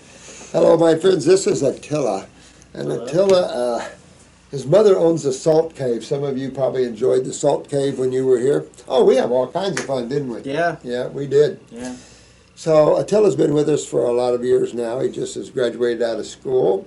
[0.52, 1.24] Hello, my friends.
[1.24, 2.26] This is Attila,
[2.74, 3.04] and Hello.
[3.06, 3.42] Attila.
[3.42, 3.88] Uh,
[4.52, 6.04] his mother owns the Salt Cave.
[6.04, 8.66] Some of you probably enjoyed the Salt Cave when you were here.
[8.86, 10.42] Oh, we have all kinds of fun, didn't we?
[10.42, 10.76] Yeah.
[10.84, 11.58] Yeah, we did.
[11.70, 11.96] Yeah.
[12.54, 15.00] So Attila's been with us for a lot of years now.
[15.00, 16.86] He just has graduated out of school.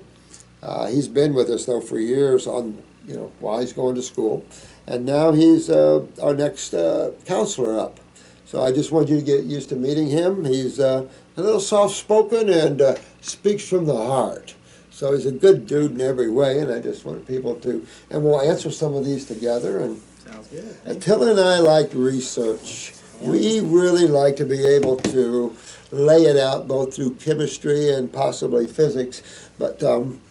[0.62, 4.02] Uh, he's been with us though for years on you know while he's going to
[4.02, 4.46] school,
[4.86, 8.00] and now he's uh, our next uh, counselor up.
[8.46, 10.46] So I just want you to get used to meeting him.
[10.46, 14.54] He's uh, a little soft spoken and uh, speaks from the heart.
[14.96, 18.24] So he's a good dude in every way, and I just want people to, and
[18.24, 19.80] we'll answer some of these together.
[19.80, 20.78] And Sounds good.
[20.86, 22.94] Attila and I like research.
[23.20, 25.54] We really like to be able to
[25.92, 29.50] lay it out both through chemistry and possibly physics.
[29.60, 30.22] But um,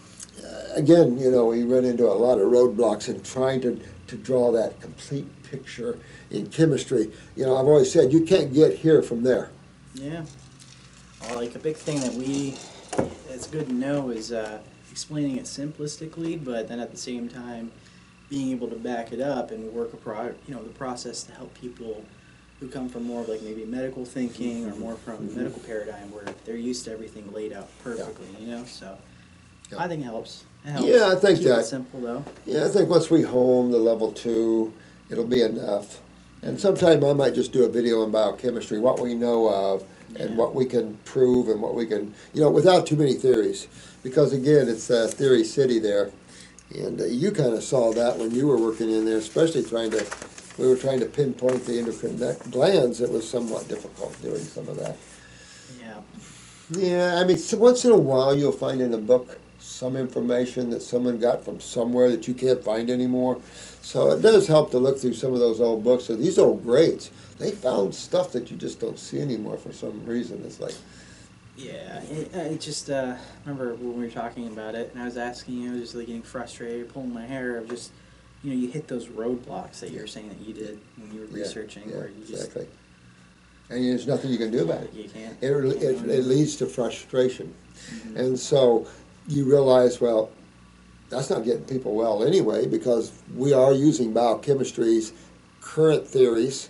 [0.74, 4.50] again, you know, we run into a lot of roadblocks in trying to, to draw
[4.52, 5.98] that complete picture
[6.30, 7.12] in chemistry.
[7.36, 9.50] You know, I've always said you can't get here from there.
[9.92, 10.24] Yeah.
[11.20, 12.56] Well, like a big thing that we,
[13.30, 14.58] it's good to know is uh,
[14.90, 17.70] explaining it simplistically, but then at the same time,
[18.30, 21.32] being able to back it up and work a pro, you know, the process to
[21.32, 22.04] help people
[22.60, 26.10] who come from more of like maybe medical thinking or more from the medical paradigm
[26.12, 28.64] where they're used to everything laid out perfectly, you know.
[28.64, 28.96] So
[29.70, 29.78] Yeah.
[29.82, 30.44] I think it helps.
[30.64, 30.86] It helps.
[30.88, 32.24] Yeah, I think Keep that- simple though.
[32.46, 34.72] Yeah, I think once we home the level two,
[35.10, 36.00] it'll be enough.
[36.42, 39.84] And sometime I might just do a video on biochemistry, what we know of,
[40.16, 43.68] and what we can prove, and what we can, you know, without too many theories.
[44.02, 46.10] Because again, it's uh, theory city there,
[46.74, 49.90] and uh, you kind of saw that when you were working in there, especially trying
[49.92, 50.04] to
[50.58, 52.16] we were trying to pinpoint the endocrine
[52.50, 54.96] glands, it was somewhat difficult doing some of that.
[55.80, 56.00] Yeah.
[56.70, 59.38] Yeah, I mean, so once in a while you'll find in a book
[59.74, 63.40] some information that someone got from somewhere that you can't find anymore.
[63.82, 66.04] So it does help to look through some of those old books.
[66.04, 70.06] So these old greats, they found stuff that you just don't see anymore for some
[70.06, 70.42] reason.
[70.46, 70.74] It's like,
[71.56, 75.16] Yeah, it, I just uh, remember when we were talking about it, and I was
[75.16, 77.90] asking you, I was just like getting frustrated, pulling my hair of just,
[78.44, 81.20] you know, you hit those roadblocks that you were saying that you did when you
[81.22, 82.68] were yeah, researching, yeah, where you just exactly.
[83.70, 84.92] And there's nothing you can do about it.
[84.92, 85.36] you can't.
[85.42, 87.52] It, it, it leads to frustration.
[87.90, 88.16] Mhm.
[88.16, 88.86] And so
[89.28, 90.30] you realize, well,
[91.10, 95.12] that's not getting people well anyway because we are using biochemistry's
[95.60, 96.68] current theories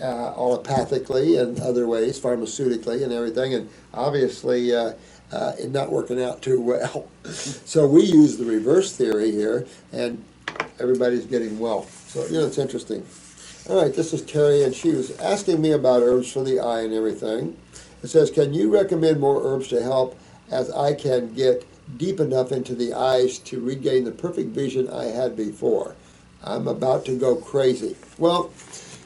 [0.00, 4.92] uh, allopathically and other ways, pharmaceutically and everything, and obviously uh,
[5.32, 7.08] uh, it's not working out too well.
[7.24, 10.22] so we use the reverse theory here, and
[10.78, 11.84] everybody's getting well.
[12.06, 13.04] So, you know, it's interesting.
[13.68, 16.80] All right, this is Terry, and she was asking me about herbs for the eye
[16.82, 17.56] and everything.
[18.02, 20.18] It says, Can you recommend more herbs to help
[20.50, 21.64] as I can get
[21.96, 25.94] deep enough into the eyes to regain the perfect vision I had before?
[26.42, 27.96] I'm about to go crazy.
[28.18, 28.50] Well,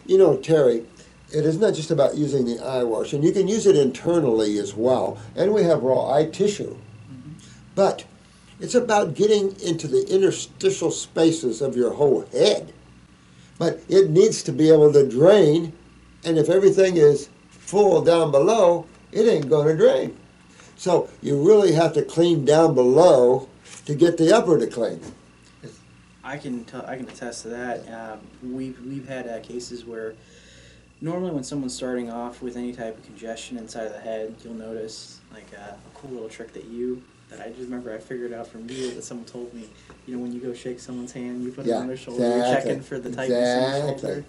[0.06, 0.84] you know, Terry,
[1.32, 4.58] it is not just about using the eye wash, and you can use it internally
[4.58, 5.18] as well.
[5.34, 6.76] And we have raw eye tissue.
[7.74, 8.04] But
[8.58, 12.72] it's about getting into the interstitial spaces of your whole head.
[13.58, 15.72] But it needs to be able to drain,
[16.24, 20.16] and if everything is full down below, it ain't going to drain.
[20.76, 23.48] So you really have to clean down below
[23.86, 25.00] to get the upper to clean.
[26.22, 27.88] I can tell, I can attest to that.
[27.88, 28.18] Um,
[28.54, 30.14] we've we've had uh, cases where
[31.00, 34.54] normally when someone's starting off with any type of congestion inside of the head, you'll
[34.54, 38.32] notice like uh, a cool little trick that you that I just remember I figured
[38.32, 39.68] out from you that someone told me.
[40.06, 42.54] You know, when you go shake someone's hand, you put it on their shoulder, you're
[42.54, 44.24] checking for the tightness in the shoulder.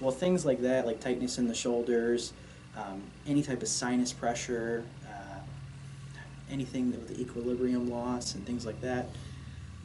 [0.00, 2.32] Well, things like that, like tightness in the shoulders,
[2.76, 4.84] um, any type of sinus pressure,
[6.50, 9.08] anything with the equilibrium loss and things like that,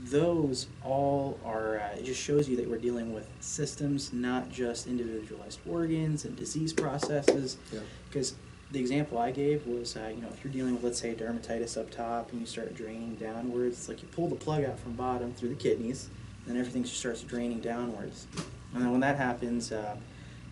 [0.02, 4.88] those all are, uh, it just shows you that we're dealing with systems, not just
[4.88, 7.58] individualized organs and disease processes.
[7.72, 7.80] Yeah.
[8.08, 8.36] Because
[8.72, 11.78] the example I gave was, uh, you know, if you're dealing with, let's say, dermatitis
[11.78, 14.94] up top and you start draining downwards, it's like you pull the plug out from
[14.94, 16.08] bottom through the kidneys,
[16.46, 18.28] and then everything just starts draining downwards.
[18.74, 19.98] And then when that happens, uh,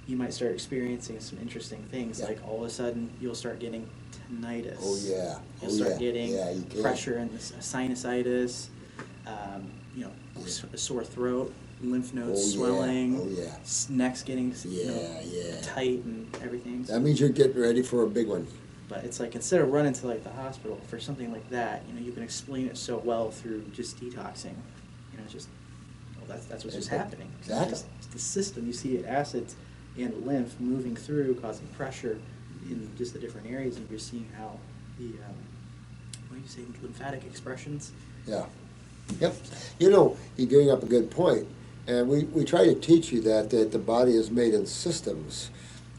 [0.07, 2.27] you might start experiencing some interesting things, Yeah.
[2.27, 3.87] like all of a sudden you'll start getting
[4.31, 4.77] tinnitus.
[4.81, 5.37] Oh, yeah.
[5.61, 5.97] You'll Oh, start yeah.
[5.97, 8.67] getting Yeah, you pressure in the sinusitis,
[9.25, 10.11] um, you know,
[10.73, 12.57] a sore throat, lymph Oh, nodes yeah.
[12.57, 13.55] swelling, Oh, yeah.
[13.89, 15.61] neck's getting s- you know, Yeah, yeah.
[15.61, 16.83] tight and everything.
[16.83, 18.47] That means you're getting ready for a big one.
[18.87, 21.93] But it's like instead of running to like the hospital for something like that, you
[21.93, 24.55] know, you can explain it so well through just detoxing.
[25.11, 25.49] You know, it's just
[26.15, 27.27] well, that's that's what's just happening.
[27.39, 27.69] It's Exactly.
[27.71, 28.65] just- it's the system.
[28.65, 29.55] You see it acids
[29.97, 32.19] and lymph moving through, causing pressure
[32.69, 34.59] in just the different areas, and you're seeing how
[34.97, 35.35] the um,
[36.29, 37.91] what do you say, lymphatic expressions.
[38.25, 38.45] Yeah.
[39.19, 39.35] Yep.
[39.79, 41.47] You know, you're bring up a good point,
[41.87, 45.49] and we, we try to teach you that that the body is made in systems,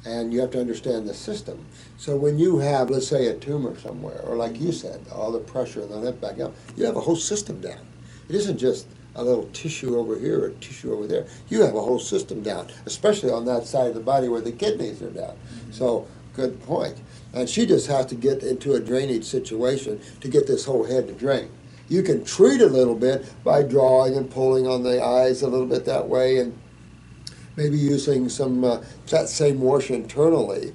[0.05, 1.65] and you have to understand the system.
[1.97, 5.41] So when you have, let's say, a tumor somewhere, or like you said, all the
[5.41, 7.81] pressure and the lymph back up, you have a whole system down.
[8.29, 8.87] It isn't just
[9.19, 11.27] a little tissue over here or tissue over there.
[11.49, 14.53] You have a whole system down, especially on that side of the body where the
[14.53, 15.37] kidneys are down.
[15.71, 16.97] So good point.
[17.35, 21.09] And she just has to get into a drainage situation to get this whole head
[21.09, 21.51] to drain.
[21.89, 25.67] You can treat a little bit by drawing and pulling on the eyes a little
[25.67, 26.57] bit that way, and
[27.57, 30.75] maybe using some uh, that same wash internally.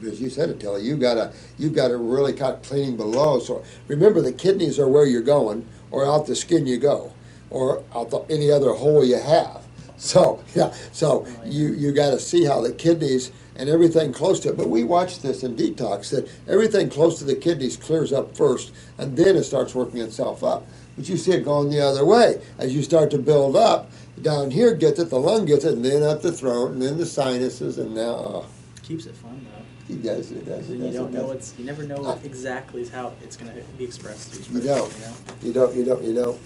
[0.00, 3.38] Because you said it, Telly, you gotta you gotta really cut cleaning below.
[3.38, 7.12] So remember, the kidneys are where you're going, or out the skin you go,
[7.54, 9.62] or out the, any other hole you have.
[9.96, 14.48] So yeah, so you you got to see how the kidneys and everything close to
[14.50, 14.56] it.
[14.56, 18.72] But we watch this in detox that everything close to the kidneys clears up first,
[18.98, 20.66] and then it starts working itself up.
[20.96, 23.90] But you see it going the other way as you start to build up.
[24.22, 26.98] Down here gets it, the lung gets it, and then up the throat, and then
[26.98, 28.46] the sinuses, and now uh,
[28.82, 29.94] Keeps it fun though.
[29.94, 31.34] he does it, does it, And you don't know does it.
[31.34, 34.34] what's you never know exactly how it's going to be expressed.
[34.52, 34.92] You don't.
[34.92, 35.14] You know?
[35.42, 36.38] You don't, you don't, you don't.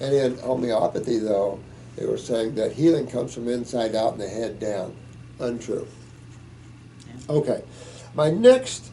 [0.00, 1.60] And in homeopathy, though,
[1.96, 4.94] they were saying that healing comes from inside out and the head down.
[5.40, 5.86] Untrue.
[7.06, 7.14] Yeah.
[7.28, 7.62] Okay.
[8.14, 8.90] My next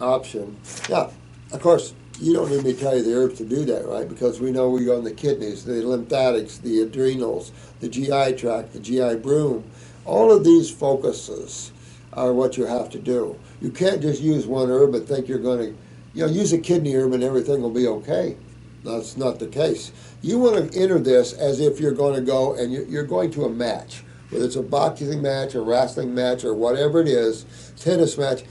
[0.00, 0.56] option,
[0.88, 1.10] yeah,
[1.52, 4.08] of course, you don't need me to tell you the herbs to do that, right?
[4.08, 8.72] Because we know we go on the kidneys, the lymphatics, the adrenals, the GI tract,
[8.72, 9.64] the GI broom.
[10.04, 11.72] All of these focuses
[12.14, 13.38] are what you have to do.
[13.62, 15.78] You can't just use one herb and think you're going to,
[16.14, 18.36] you know, use a kidney herb and everything will be okay.
[18.84, 19.92] That's not the case.
[20.22, 23.44] You want to enter this as if you're going to go and you're going to
[23.44, 27.44] a match, whether it's a boxing match, a wrestling match, or whatever it is,
[27.78, 28.44] tennis match.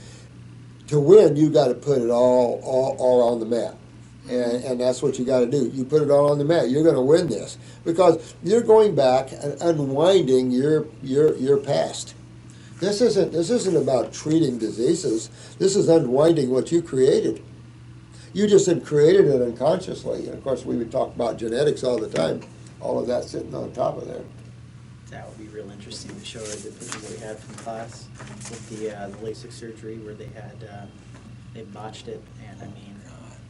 [0.88, 3.76] To win, you got to put it all, all, all on the mat.
[4.30, 5.70] And, and that's what you got to do.
[5.74, 6.70] You put it all on the mat.
[6.70, 12.14] You're going to win this because you're going back and unwinding your your your past.
[12.78, 15.30] This isn't this isn't about treating diseases.
[15.58, 17.42] This is unwinding what you created.
[18.32, 20.26] You just had created it unconsciously.
[20.26, 22.42] And of course, we would talk about genetics all the time.
[22.80, 24.22] All of that sitting on top of there.
[25.10, 28.06] That would be real interesting to show the picture that we had from class
[28.50, 30.86] with the, uh, the LASIK surgery where they had, uh,
[31.54, 32.94] they botched it and I mean,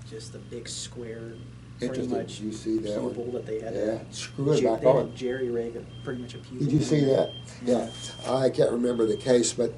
[0.09, 1.33] just the big square,
[1.79, 2.11] pretty Interesting.
[2.17, 3.15] much You see that one?
[3.15, 3.75] pupil that they had.
[3.75, 5.15] Yeah, screw it Jer- back they had on.
[5.17, 5.75] Jerry rig,
[6.05, 6.65] pretty much a pupil.
[6.65, 7.33] Did you see that?
[7.65, 7.91] Yeah.
[8.27, 9.75] I can't remember the case, but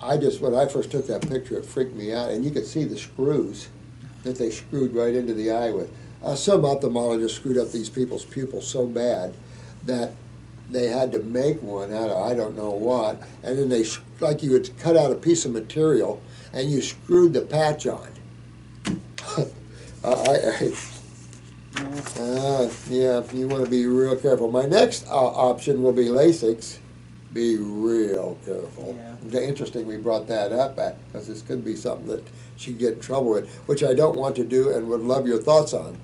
[0.00, 2.30] I just, when I first took that picture, it freaked me out.
[2.30, 3.68] And you could see the screws
[4.24, 5.90] that they screwed right into the eye with.
[6.22, 9.34] Uh, some ophthalmologists screwed up these people's pupils so bad
[9.84, 10.12] that
[10.70, 13.22] they had to make one out of I don't know what.
[13.42, 13.84] And then they,
[14.20, 16.22] like you would cut out a piece of material
[16.52, 18.08] and you screwed the patch on.
[20.04, 20.72] I, I,
[22.18, 24.50] uh, yeah, you want to be real careful.
[24.50, 26.78] My next uh, option will be LASIK.
[27.32, 28.98] Be real careful.
[29.28, 29.40] Yeah.
[29.40, 32.24] Interesting we brought that up because this could be something that
[32.56, 35.26] she could get in trouble with, which I don't want to do and would love
[35.26, 35.98] your thoughts on.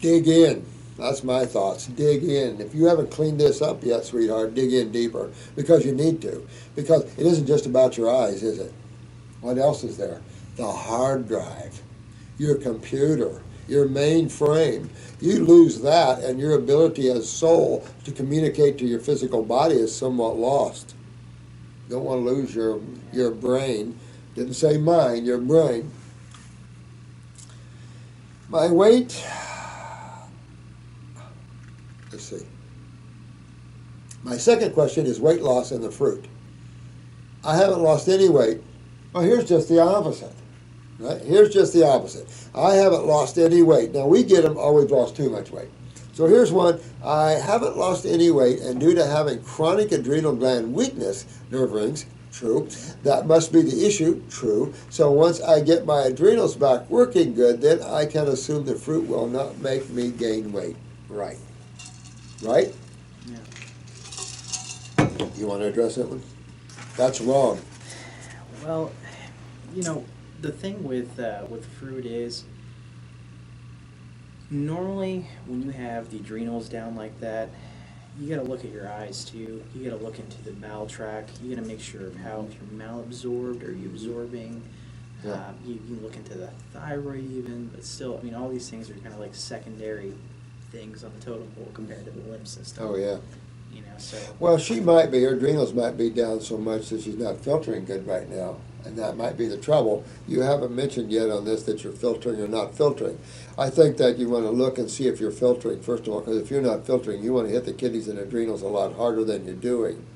[0.00, 0.64] Dig in.
[0.98, 1.86] That's my thoughts.
[1.86, 2.60] Dig in.
[2.60, 6.46] If you haven't cleaned this up yet, sweetheart, dig in deeper because you need to.
[6.74, 8.72] Because it isn't just about your eyes, is it?
[9.40, 10.22] What else is there?
[10.56, 11.82] The hard drive,
[12.38, 14.88] your computer, your mainframe.
[15.20, 19.94] You lose that, and your ability as soul to communicate to your physical body is
[19.94, 20.94] somewhat lost.
[21.88, 22.80] You Don't want to lose your
[23.12, 23.98] your brain.
[24.36, 25.90] Didn't say mind, your brain.
[28.50, 29.26] My weight.
[32.12, 32.44] Let's see.
[34.22, 36.26] My second question is weight loss in the fruit.
[37.44, 38.60] I haven't lost any weight.
[39.14, 40.34] Well, here's just the opposite.
[40.98, 41.22] Right?
[41.22, 42.28] Here's just the opposite.
[42.54, 43.92] I haven't lost any weight.
[43.94, 45.68] Now we get them, oh, we've lost too much weight.
[46.12, 46.78] So here's one.
[47.02, 52.06] I haven't lost any weight, and due to having chronic adrenal gland weakness, nerve rings,
[52.36, 52.68] true.
[53.02, 54.74] That must be the issue, true.
[54.90, 59.08] So once I get my adrenals back working good, then I can assume the fruit
[59.08, 60.76] will not make me gain weight.
[61.08, 61.38] Right.
[62.42, 62.74] Right?
[63.26, 63.38] Yeah.
[65.36, 66.22] You want to address that one?
[66.96, 67.60] That's wrong.
[68.64, 68.92] Well,
[69.74, 70.04] you know,
[70.40, 72.44] the thing with uh, with fruit is
[74.50, 77.48] normally when you have the adrenals down like that,
[78.18, 79.62] you got to look at your eyes too.
[79.74, 81.30] You got to look into the bowel tract.
[81.42, 84.62] You got to make sure of how if you're malabsorbed, are you absorbing?
[85.24, 85.32] Yeah.
[85.32, 88.68] Um, you, you can look into the thyroid even, but still, I mean, all these
[88.68, 90.12] things are kind of like secondary
[90.70, 92.86] things on the totem pole compared to the lymph system.
[92.86, 93.16] Oh, yeah.
[93.72, 97.02] You know, so Well, she might be, her adrenals might be down so much that
[97.02, 98.56] she's not filtering good right now,
[98.86, 100.04] and that might be the trouble.
[100.28, 103.18] You haven't mentioned yet on this that you're filtering or not filtering.
[103.58, 106.20] I think that you want to look and see if you're filtering, first of all,
[106.20, 108.94] because if you're not filtering, you want to hit the kidneys and adrenals a lot
[108.94, 110.06] harder than you're doing.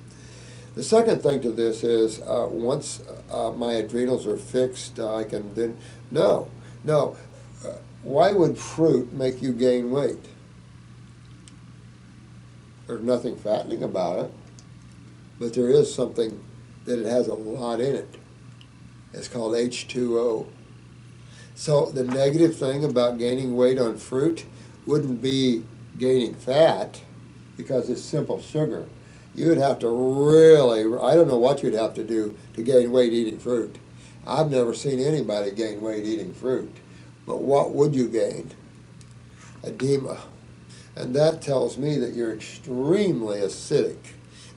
[0.77, 5.53] The second thing to this is uh, once uh, my adrenals are fixed, I can
[5.55, 5.77] then.
[6.12, 6.49] No,
[6.85, 7.16] no.
[7.66, 7.73] Uh,
[8.05, 10.27] why would fruit make you gain weight?
[12.87, 14.33] There's nothing fattening about it,
[15.41, 16.41] but there is something
[16.85, 18.20] that it has a lot in it.
[19.13, 20.47] It's called H2O.
[21.55, 24.45] So the negative thing about gaining weight on fruit
[24.87, 25.65] wouldn't be
[25.99, 27.01] gaining fat
[27.57, 28.87] because it's simple sugar.
[29.35, 32.91] You would have to really, I don't know what you'd have to do to gain
[32.91, 33.77] weight eating fruit.
[34.27, 36.75] I've never seen anybody gain weight eating fruit.
[37.27, 38.51] But what would you gain?
[39.65, 40.19] Edema.
[40.97, 43.99] And that tells me that you're extremely acidic.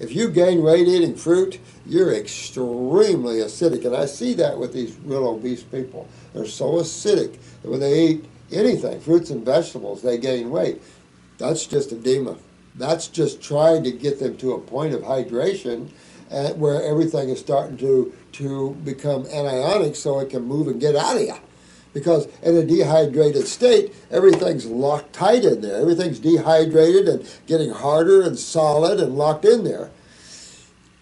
[0.03, 3.85] If you gain weight eating fruit, you're extremely acidic.
[3.85, 6.09] And I see that with these real obese people.
[6.33, 10.81] They're so acidic that when they eat anything, fruits and vegetables, they gain weight.
[11.37, 12.35] That's just edema.
[12.75, 15.89] That's just trying to get them to a point of hydration
[16.29, 20.97] uh, where everything is starting to, to become anionic so it can move and get
[20.97, 21.35] out of you
[21.93, 25.79] because in a dehydrated state, everything's locked tight in there.
[25.79, 29.91] Everything's dehydrated and getting harder and solid and locked in there.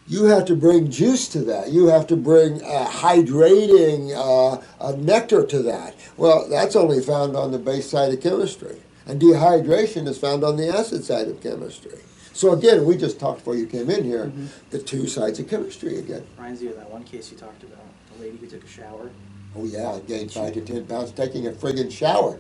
[0.08, 1.72] You have to bring juice to that.
[1.72, 5.96] You have to bring uh, hydrating uh, uh, nectar to that.
[6.18, 8.78] Well, that's only found on the base side of chemistry.
[9.06, 12.00] And dehydration is found on the acid side of chemistry.
[12.34, 14.48] So again, we just talked before you came in here, Mhm.
[14.70, 16.24] the two sides of chemistry again.
[16.38, 17.86] reminds you of that one case you talked about,
[18.18, 19.12] the lady who took a shower.
[19.56, 22.40] Oh yeah, I gained five to ten pounds taking a friggin' shower.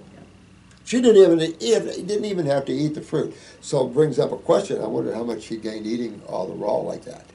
[0.85, 3.35] She didn't even eat, didn't even have to eat the fruit.
[3.61, 4.81] So it brings up a question.
[4.81, 7.25] I wonder how much she gained eating all the raw like that.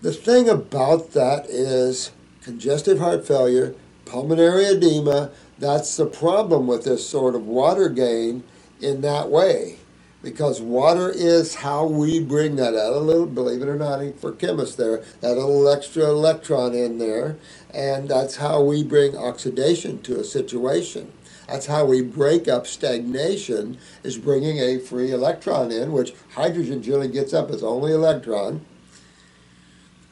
[0.00, 2.12] The thing about that is
[2.42, 3.74] congestive heart failure,
[4.04, 5.30] pulmonary edema.
[5.58, 8.42] That's the problem with this sort of water gain
[8.80, 9.78] in that way
[10.22, 14.32] because water is how we bring that out a little believe it or not for
[14.32, 17.36] chemists there that little extra electron in there
[17.74, 21.12] and that's how we bring oxidation to a situation.
[21.48, 27.08] That's how we break up stagnation is bringing a free electron in which hydrogen generally
[27.08, 28.64] gets up as only electron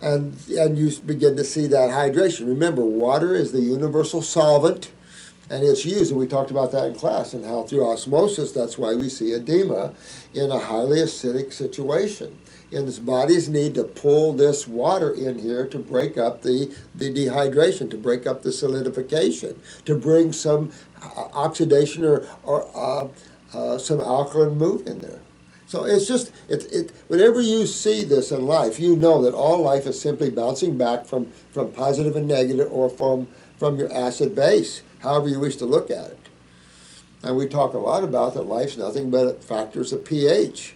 [0.01, 2.47] and and you begin to see that hydration.
[2.49, 4.91] Remember water is the universal solvent
[5.51, 8.79] and it's used, and we talked about that in class, and how through osmosis, that's
[8.79, 9.93] why we see edema
[10.33, 12.39] in a highly acidic situation.
[12.73, 17.13] And its bodies need to pull this water in here to break up the, the
[17.13, 20.71] dehydration, to break up the solidification, to bring some
[21.03, 23.09] uh, oxidation or, or uh,
[23.53, 25.19] uh, some alkaline move in there.
[25.67, 29.61] So it's just it, it whenever you see this in life, you know that all
[29.63, 33.27] life is simply bouncing back from, from positive and negative or from
[33.59, 36.19] from your acid base however you wish to look at it.
[37.23, 40.75] And we talk a lot about that life's nothing but factors of pH.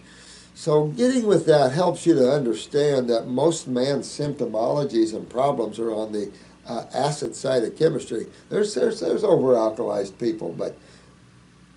[0.53, 5.91] So getting with that helps you to understand that most man's symptomologies and problems are
[5.91, 6.31] on the
[6.67, 8.27] uh, acid side of chemistry.
[8.49, 10.77] There's, there's, there's over-alkalized people, but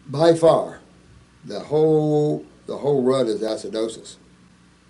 [0.06, 0.80] by far,
[1.44, 4.16] the whole, the whole run is acidosis.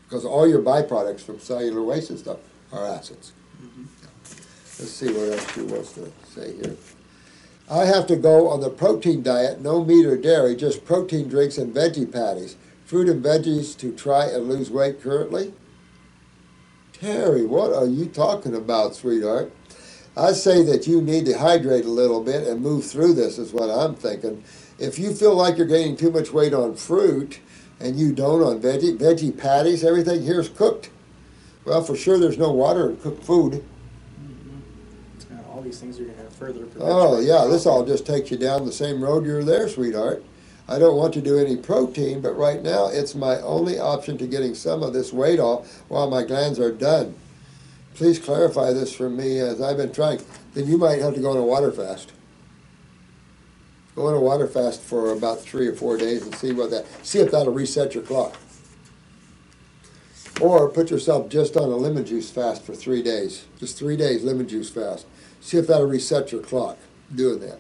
[0.05, 2.39] Because all your byproducts from cellular waste and stuff
[2.73, 3.33] are acids.
[3.63, 3.85] Mm-hmm.
[4.79, 6.77] Let's see what else she wants to say here.
[7.71, 11.59] I have to go on the protein diet, no meat or dairy, just protein drinks
[11.59, 12.57] and veggie patties.
[12.87, 15.53] Fruit and veggies to try and lose weight currently?
[16.95, 19.53] Terry, what are you talking about, sweetheart?
[20.17, 23.53] I say that you need to hydrate a little bit and move through this, is
[23.53, 24.43] what I'm thinking.
[24.79, 27.39] If you feel like you're gaining too much weight on fruit
[27.79, 30.89] and you don't on veggie, veggie patties, everything here's cooked.
[31.67, 33.63] Well, for sure, there's no water in cooked food
[35.69, 38.73] these things are going to further Oh, yeah, this all just takes you down the
[38.73, 40.25] same road you're there, sweetheart.
[40.67, 44.27] I don't want to do any protein, but right now it's my only option to
[44.27, 47.15] getting some of this weight off while my glands are done.
[47.95, 50.21] Please clarify this for me as I've been trying.
[50.55, 52.13] Then you might have to go on a water fast.
[53.95, 56.87] Go on a water fast for about three or four days and see what that
[57.03, 58.37] see if that'll reset your clock.
[60.41, 63.47] Or put yourself just on a lemon juice fast for three days.
[63.59, 65.07] Just three days lemon juice fast.
[65.41, 66.79] See if that'll reset your clock
[67.15, 67.59] doing that.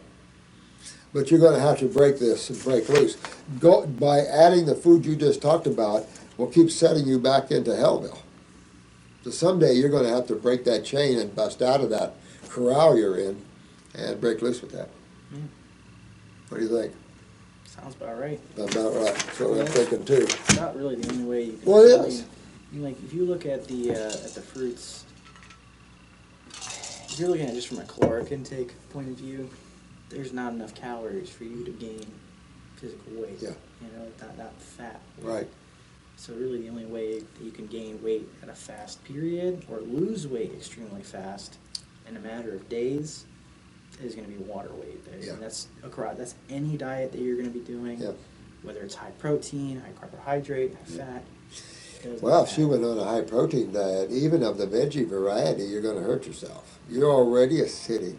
[1.12, 3.16] But you're going to have to break this and break loose.
[3.58, 6.06] Go, by adding the food you just talked about,
[6.36, 8.18] will keep setting you back into Hellville.
[9.24, 12.14] So someday you're going to have to break that chain and bust out of that
[12.48, 13.42] corral you're in
[13.94, 14.90] and break loose with that.
[15.32, 15.48] Mm.
[16.48, 16.94] What do you think?
[17.64, 18.40] Sounds about right.
[18.56, 19.14] About right.
[19.14, 20.22] That's what I'm thinking too.
[20.22, 21.70] It's not really the only way you can.
[21.70, 22.22] Well, it is.
[22.22, 25.04] I mean, like if you look at the uh, at the fruits
[27.18, 29.50] if you're looking at just from a caloric intake point of view,
[30.08, 32.06] there's not enough calories for you to gain
[32.76, 33.38] physical weight.
[33.40, 33.50] Yeah.
[33.80, 35.00] You know, not, not fat.
[35.20, 35.26] Weight.
[35.26, 35.48] Right.
[36.16, 39.80] So really the only way that you can gain weight at a fast period or
[39.80, 41.56] lose weight extremely fast
[42.08, 43.24] in a matter of days
[44.00, 45.04] is going to be water weight.
[45.20, 45.32] Yeah.
[45.32, 48.00] And that's across that's any diet that you're going to be doing.
[48.00, 48.12] Yeah.
[48.62, 51.04] Whether it's high protein, high carbohydrate, high yeah.
[51.04, 51.24] fat.
[52.20, 55.82] Well, if she went on a high protein diet, even of the veggie variety, you're
[55.82, 56.78] going to hurt yourself.
[56.88, 58.16] You're already acidic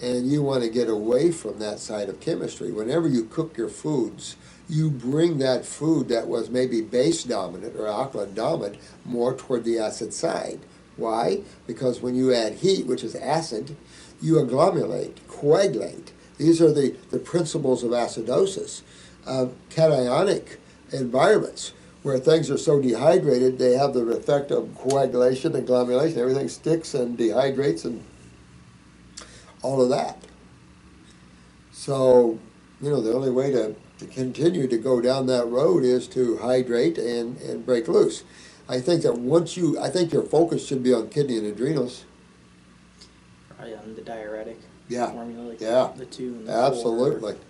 [0.00, 2.72] and you want to get away from that side of chemistry.
[2.72, 4.36] Whenever you cook your foods,
[4.68, 9.78] you bring that food that was maybe base dominant or alkaline dominant more toward the
[9.78, 10.60] acid side.
[10.96, 11.42] Why?
[11.66, 13.76] Because when you add heat, which is acid,
[14.20, 16.12] you agglomerate, coagulate.
[16.38, 18.82] These are the, the principles of acidosis.
[19.26, 20.56] Uh, cationic
[20.92, 21.72] environments
[22.02, 26.18] where things are so dehydrated, they have the effect of coagulation and agglomeration.
[26.18, 28.02] Everything sticks and dehydrates and
[29.62, 30.18] all of that.
[31.70, 32.38] So,
[32.80, 36.38] you know, the only way to, to continue to go down that road is to
[36.38, 38.24] hydrate and, and break loose.
[38.68, 42.04] I think that once you, I think your focus should be on kidney and adrenals.
[43.48, 45.10] Probably on the diuretic yeah.
[45.10, 45.92] formula, like yeah.
[45.96, 47.32] the two and the Absolutely.
[47.32, 47.40] Four.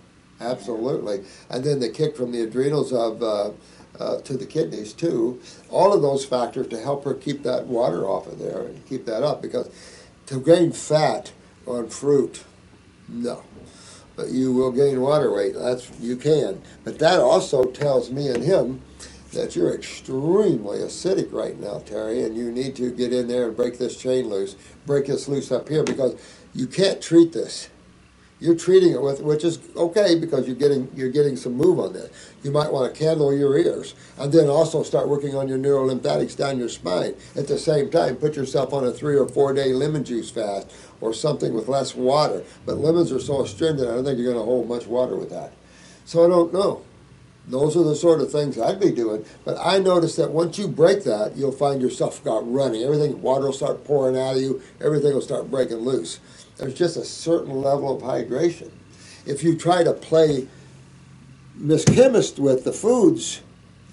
[0.41, 1.17] Absolutely.
[1.17, 1.55] Yeah.
[1.55, 3.51] And then the kick from the adrenals of uh,
[3.99, 5.41] uh, to the kidneys too.
[5.69, 9.05] All of those factors to help her keep that water off of there and keep
[9.05, 9.69] that up because
[10.27, 11.31] to gain fat
[11.65, 12.43] on fruit,
[13.07, 13.43] no.
[14.15, 15.55] But you will gain water weight.
[15.55, 16.61] That's you can.
[16.83, 18.81] But that also tells me and him
[19.33, 23.57] that you're extremely acidic right now, Terry, and you need to get in there and
[23.57, 26.15] break this chain loose, break this loose up here because
[26.53, 27.69] you can't treat this.
[28.43, 31.93] You're treating it with, which is okay because you're getting you're getting some move on
[31.93, 32.11] that.
[32.43, 36.35] You might want to candle your ears, and then also start working on your neurolymphatics
[36.35, 38.17] down your spine at the same time.
[38.17, 40.69] Put yourself on a three or four day lemon juice fast
[40.99, 42.43] or something with less water.
[42.65, 45.29] But lemons are so astringent, I don't think you're going to hold much water with
[45.29, 45.53] that.
[46.03, 46.83] So I don't know.
[47.47, 49.25] Those are the sort of things I'd be doing.
[49.43, 52.83] But I noticed that once you break that, you'll find yourself got running.
[52.83, 54.61] Everything, water will start pouring out of you.
[54.81, 56.19] Everything will start breaking loose.
[56.57, 58.71] There's just a certain level of hydration.
[59.25, 60.47] If you try to play
[61.55, 63.41] Miss Chemist with the foods,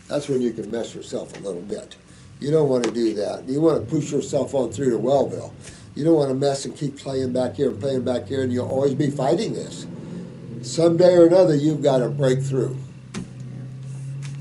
[0.09, 1.97] that's when you can mess yourself a little bit.
[2.41, 3.49] You don't want to do that.
[3.49, 5.53] You want to push yourself on through to Wellville.
[5.95, 8.53] You don't want to mess and keep playing back here and playing back here, and
[8.53, 9.87] you'll always be fighting this.
[10.63, 12.77] Someday or another, you've got to break through.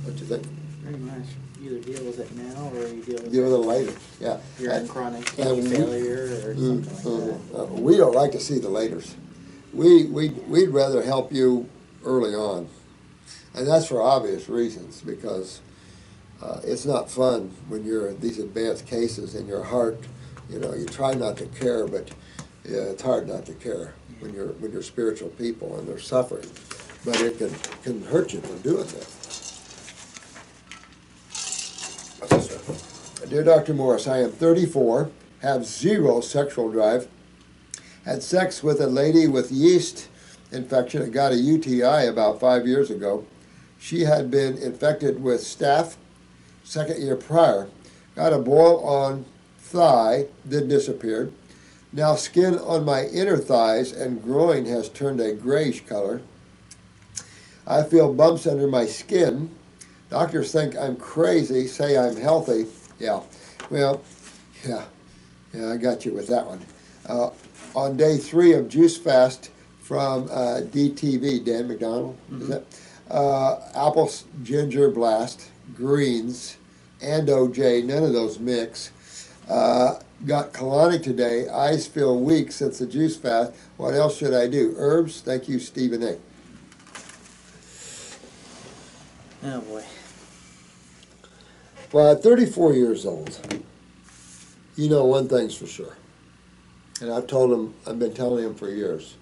[0.03, 0.47] What do you think?
[0.83, 1.23] Pretty much.
[1.61, 3.93] You either deal with it now or you deal with Deal with it it later.
[4.19, 4.37] Yeah.
[4.59, 7.51] You're in chronic kidney we- failure or Mm, something like mm.
[7.51, 7.59] that.
[7.61, 9.13] Uh, we don't like to see the laters.
[9.73, 11.69] We, we, we'd rather help you
[12.03, 12.67] early on.
[13.53, 15.61] And that's for obvious reasons, because
[16.41, 19.99] uh, it's not fun when you're in these advanced cases and your heart,
[20.49, 22.09] you know, you try not to care, but
[22.65, 26.47] yeah, it's hard not to care when you're, when you're spiritual people and they're suffering.
[27.05, 27.53] But it can,
[27.83, 29.07] can hurt you from doing that.
[33.27, 33.73] Dear Dr.
[33.73, 35.11] Morse, I am 34,
[35.41, 37.09] have zero sexual drive,
[38.05, 40.07] had sex with a lady with yeast
[40.53, 43.25] infection and got a UTI about five years ago.
[43.77, 45.97] She had been infected with staph
[46.63, 47.67] second year prior.
[48.15, 49.25] Got a boil on
[49.57, 51.33] thigh, then disappeared.
[51.91, 56.21] Now skin on my inner thighs and groin has turned a grayish color.
[57.67, 59.51] I feel bumps under my skin.
[60.09, 62.65] Doctors think I'm crazy, say I'm healthy.
[62.99, 63.21] Yeah,
[63.69, 64.01] well,
[64.67, 64.83] yeah,
[65.53, 66.61] yeah, I got you with that one.
[67.07, 67.29] Uh,
[67.75, 72.63] on day three of Juice Fast from uh, DTV, Dan McDonald, is that?
[73.09, 74.11] Uh, apple
[74.43, 76.57] ginger blast, greens,
[77.01, 78.91] and OJ, none of those mix.
[79.49, 81.47] Uh, got colonic today.
[81.49, 83.53] Eyes feel weak since the juice fast.
[83.77, 84.75] What else should I do?
[84.77, 85.21] Herbs?
[85.21, 86.17] Thank you, Stephen A.
[89.43, 89.83] Oh boy.
[91.91, 93.39] Well, at 34 years old,
[94.75, 95.95] you know one thing's for sure.
[97.01, 99.15] And I've told him, I've been telling him for years,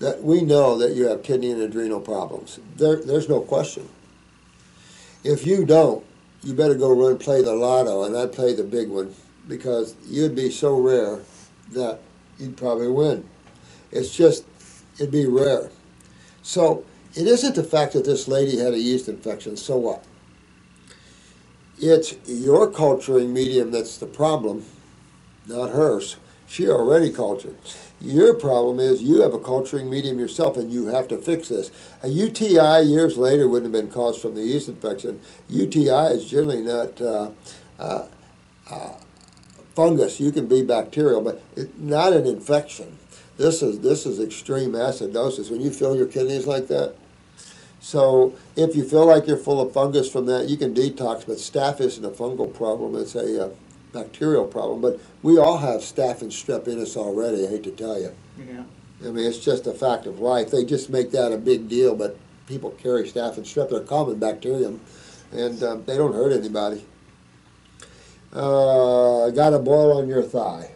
[0.00, 2.60] that we know that you have kidney and adrenal problems.
[2.76, 3.88] There, there's no question.
[5.24, 6.04] If you don't,
[6.42, 9.14] you better go run play the lotto, and I'd play the big one
[9.48, 11.20] because you'd be so rare
[11.72, 12.00] that
[12.38, 13.28] you'd probably win.
[13.92, 14.44] It's just,
[14.96, 15.70] it'd be rare.
[16.42, 16.84] So
[17.14, 20.04] it isn't the fact that this lady had a yeast infection, so what?
[21.78, 24.64] It's your culturing medium that's the problem,
[25.46, 26.16] not hers.
[26.48, 27.56] She already cultured.
[28.00, 31.70] Your problem is you have a culturing medium yourself and you have to fix this.
[32.02, 35.20] A UTI years later wouldn't have been caused from the yeast infection.
[35.48, 37.30] UTI is generally not uh,
[37.78, 38.06] uh,
[38.70, 38.94] uh,
[39.74, 40.20] fungus.
[40.20, 42.98] You can be bacterial, but it, not an infection.
[43.38, 45.50] This is this is extreme acidosis.
[45.50, 46.96] When you fill your kidneys like that,
[47.84, 51.26] so if you feel like you're full of fungus from that, you can detox.
[51.26, 53.50] But staph isn't a fungal problem; it's a uh,
[53.92, 54.80] bacterial problem.
[54.80, 57.46] But we all have staph and strep in us already.
[57.46, 58.14] I hate to tell you.
[58.38, 58.64] Yeah.
[59.06, 60.50] I mean, it's just a fact of life.
[60.50, 62.16] They just make that a big deal, but
[62.46, 63.68] people carry staph and strep.
[63.68, 64.80] They're common bacterium,
[65.30, 66.86] and uh, they don't hurt anybody.
[68.32, 70.70] Uh, got a boil on your thigh,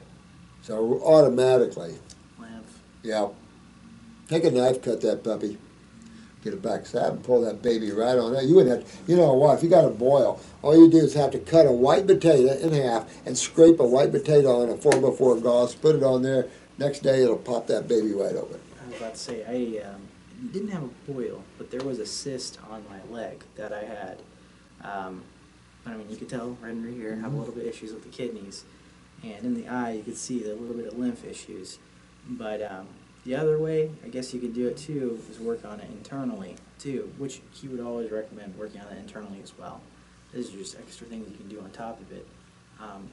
[0.61, 1.95] so automatically,
[2.39, 2.81] Lymph.
[3.03, 3.29] yeah.
[4.29, 5.57] Take a knife, cut that puppy.
[6.49, 8.45] Get a back stab and pull that baby right on out.
[8.45, 9.59] You wouldn't have, you know what?
[9.59, 12.57] If you got a boil, all you do is have to cut a white potato
[12.57, 16.03] in half and scrape a white potato on a four by four gauze, put it
[16.03, 16.47] on there.
[16.79, 18.61] Next day, it'll pop that baby right open.
[18.83, 20.01] I was about to say I um,
[20.51, 24.23] didn't have a boil, but there was a cyst on my leg that I had.
[24.83, 25.25] Um,
[25.85, 27.69] but I mean, you could tell right under here I have a little bit of
[27.69, 28.65] issues with the kidneys,
[29.23, 31.79] and in the eye you could see a little bit of lymph issues.
[32.27, 32.87] But um,
[33.29, 36.57] the other way, I guess you could do it too, is work on it internally
[36.79, 39.83] too, which he would always recommend working on it internally as well.
[40.33, 42.26] These are just extra things you can do on top of it.
[42.81, 43.11] Um,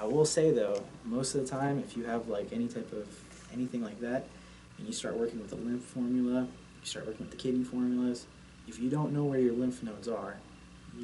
[0.00, 3.06] I will say though, most of the time, if you have like any type of
[3.52, 4.24] anything like that,
[4.78, 6.48] and you start working with the lymph formula,
[6.80, 8.24] you start working with the kidney formulas.
[8.66, 10.38] If you don't know where your lymph nodes are,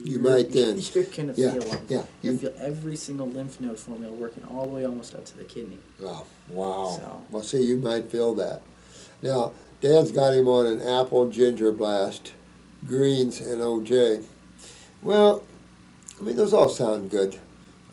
[0.02, 0.78] You might then.
[0.94, 1.86] You're gonna Yeah, feel them.
[1.88, 5.24] yeah, You you- feel every single lymph node formula working all the way almost up
[5.26, 5.78] to the kidney.
[6.02, 6.96] Oh, wow.
[6.98, 8.62] So- Well, see, you might feel that.
[9.22, 12.32] Now, Dan's got him on an apple ginger blast,
[12.86, 14.24] greens, and OJ.
[15.02, 15.42] Well,
[16.18, 17.36] I mean, those all sound good.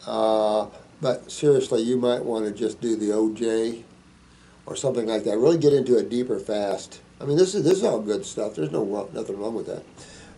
[0.06, 0.68] Uh,
[1.02, 3.84] but seriously, you might want to just do the OJ
[4.66, 5.38] or something like that.
[5.38, 7.00] Really get into a deeper fast.
[7.20, 8.56] I mean, this is this is all good stuff.
[8.56, 9.84] There's no nothing wrong with that.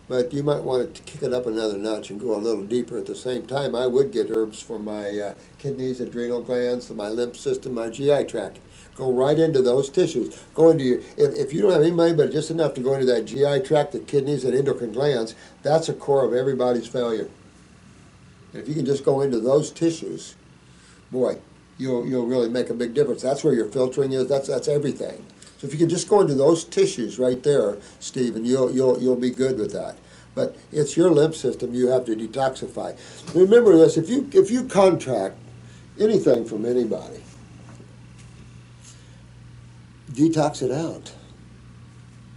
[0.06, 2.98] But you might want to kick it up another notch and go a little deeper.
[2.98, 7.08] At the same time, I would get herbs for my uh, kidneys, adrenal glands, my
[7.08, 8.58] lymph system, my GI tract.
[8.96, 10.38] Go right into those tissues.
[10.54, 10.98] Go into your.
[11.16, 13.66] If, if you don't have any money, but just enough to go into that GI
[13.66, 17.28] tract, the kidneys, and endocrine glands, that's a core of everybody's failure.
[18.52, 20.36] And if you can just go into those tissues,
[21.10, 21.38] boy,
[21.78, 23.22] you'll you'll really make a big difference.
[23.22, 24.28] That's where your filtering is.
[24.28, 25.26] That's that's everything.
[25.58, 29.16] So if you can just go into those tissues right there, Stephen, you'll you'll you'll
[29.16, 29.96] be good with that.
[30.34, 32.96] But it's your lymph system you have to detoxify.
[33.34, 35.36] Remember this: if you if you contract
[36.00, 37.22] anything from anybody,
[40.12, 41.12] detox it out.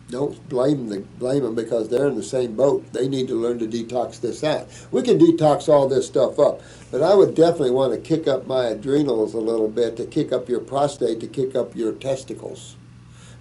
[0.09, 2.93] Don't blame the blame them because they're in the same boat.
[2.93, 4.70] They need to learn to detox this out.
[4.93, 6.61] We can detox all this stuff up,
[6.91, 10.34] but I would definitely want to kick up my adrenals a little bit, to kick
[10.34, 12.77] up your prostate, to kick up your testicles.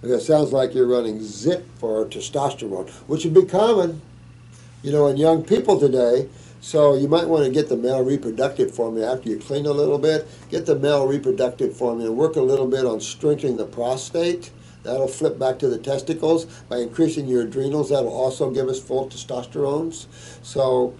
[0.03, 4.01] It sounds like you're running zip for testosterone, which would be common,
[4.83, 6.29] you know, in young people today.
[6.61, 9.97] So you might want to get the male reproductive formula after you clean a little
[9.97, 10.27] bit.
[10.49, 12.09] Get the male reproductive formula.
[12.09, 14.51] And work a little bit on strengthening the prostate.
[14.83, 17.89] That'll flip back to the testicles by increasing your adrenals.
[17.89, 20.07] That'll also give us full testosterones.
[20.43, 20.95] So,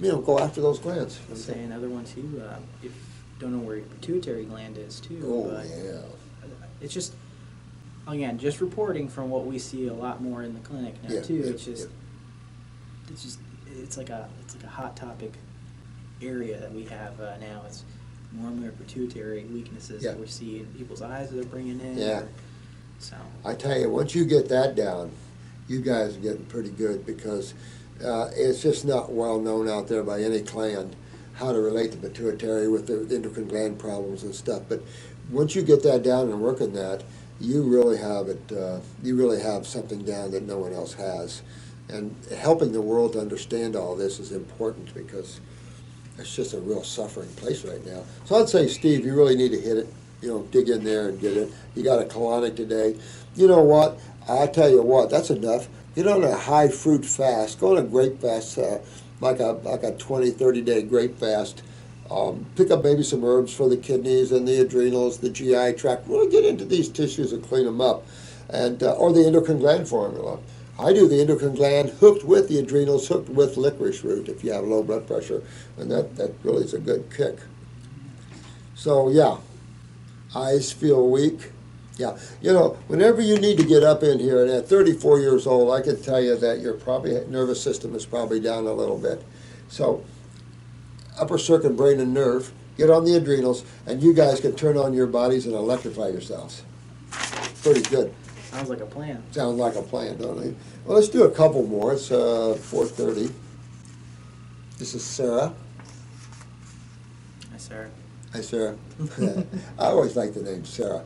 [0.00, 1.18] you know, go after those glands.
[1.28, 2.42] I'll say another one too.
[2.44, 2.92] Uh, if
[3.38, 5.20] don't know where your pituitary gland is too.
[5.26, 6.02] Oh but yeah.
[6.80, 7.12] It's just
[8.06, 11.22] again just reporting from what we see a lot more in the clinic now Yeah,
[11.22, 11.34] too.
[11.34, 11.88] yeah, it's just
[13.10, 13.38] it's just
[13.80, 15.32] it's like a it's like a hot topic
[16.22, 17.62] area that we have uh, now.
[17.66, 17.84] It's
[18.32, 20.12] more and more pituitary weaknesses Yeah.
[20.12, 21.98] that we see in people's eyes that they're bringing in.
[21.98, 22.20] Yeah.
[22.20, 22.28] or-
[22.98, 25.10] so I tell you, once you get that down,
[25.66, 27.52] you guys are getting pretty good because
[28.04, 30.94] uh, it's just not well known out there by any clan
[31.34, 34.62] how to relate the pituitary with the endocrine gland problems and stuff.
[34.68, 34.82] But
[35.30, 37.02] once you get that down and work on that,
[37.42, 38.52] you really have it.
[38.52, 41.42] Uh, you really have something down that no one else has,
[41.88, 45.40] and helping the world to understand all this is important because
[46.18, 48.04] it's just a real suffering place right now.
[48.26, 49.92] So I'd say, Steve, you really need to hit it.
[50.20, 51.52] You know, dig in there and get it.
[51.74, 52.96] You got a colonic today.
[53.34, 53.98] You know what?
[54.28, 55.66] I tell you what, that's enough.
[55.96, 57.58] Get on a high fruit fast.
[57.58, 58.78] Go on a grape fast, uh,
[59.20, 61.62] like a like a 20, 30 day grape fast.
[62.12, 66.06] Um, pick up maybe some herbs for the kidneys and the adrenals, the GI tract.
[66.06, 68.06] Really get into these tissues and clean them up,
[68.50, 70.38] and uh, or the endocrine gland formula.
[70.78, 74.52] I do the endocrine gland hooked with the adrenals, hooked with licorice root if you
[74.52, 75.42] have low blood pressure,
[75.78, 77.38] and that, that really is a good kick.
[78.74, 79.38] So yeah,
[80.34, 81.50] eyes feel weak.
[81.98, 85.46] Yeah, you know, whenever you need to get up in here, and at 34 years
[85.46, 88.98] old, I can tell you that your probably nervous system is probably down a little
[88.98, 89.22] bit.
[89.68, 90.02] So,
[91.18, 94.92] upper circuit, brain, and nerve, get on the adrenals, and you guys can turn on
[94.94, 96.62] your bodies and electrify yourselves.
[97.62, 98.12] Pretty good.
[98.50, 99.22] sounds like a plan.
[99.30, 100.54] Sounds like a plan, don't they?
[100.84, 101.92] Well, let's do a couple more.
[101.94, 103.32] It's uh, 4:30.
[104.78, 105.54] This is Sarah.
[107.52, 107.90] Hi, Sarah.
[108.32, 108.76] Hi, Sarah.
[109.78, 111.04] I always like the name Sarah.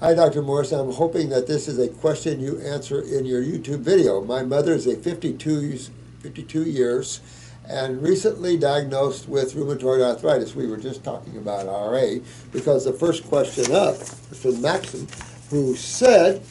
[0.00, 0.42] Hi, Dr.
[0.42, 0.72] Morse.
[0.72, 4.22] I'm hoping that this is a question you answer in your YouTube video.
[4.22, 7.20] My mother is a 52, years- 52 years
[7.68, 10.54] and recently diagnosed with rheumatoid arthritis.
[10.54, 12.20] We were just talking about RA
[12.52, 15.06] because the first question up is from Maxim,
[15.50, 16.42] who said,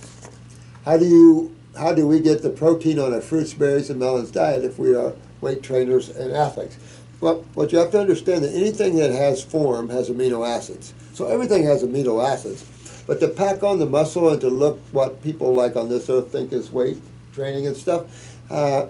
[0.84, 4.32] "How do you how do we get the protein on a fruits, berries, and melons
[4.32, 6.78] diet if we are weight trainers and athletes?"
[7.22, 10.94] Well, what you have to understand that anything that has form has amino acids.
[11.14, 12.66] So everything has amino acids.
[13.08, 16.32] But to pack on the muscle and to look what people like on this earth
[16.32, 16.98] think is weight
[17.34, 18.06] training and stuff,
[18.50, 18.88] uh,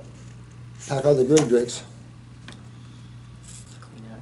[0.88, 1.84] pack on the green drinks.
[3.80, 4.20] Clean out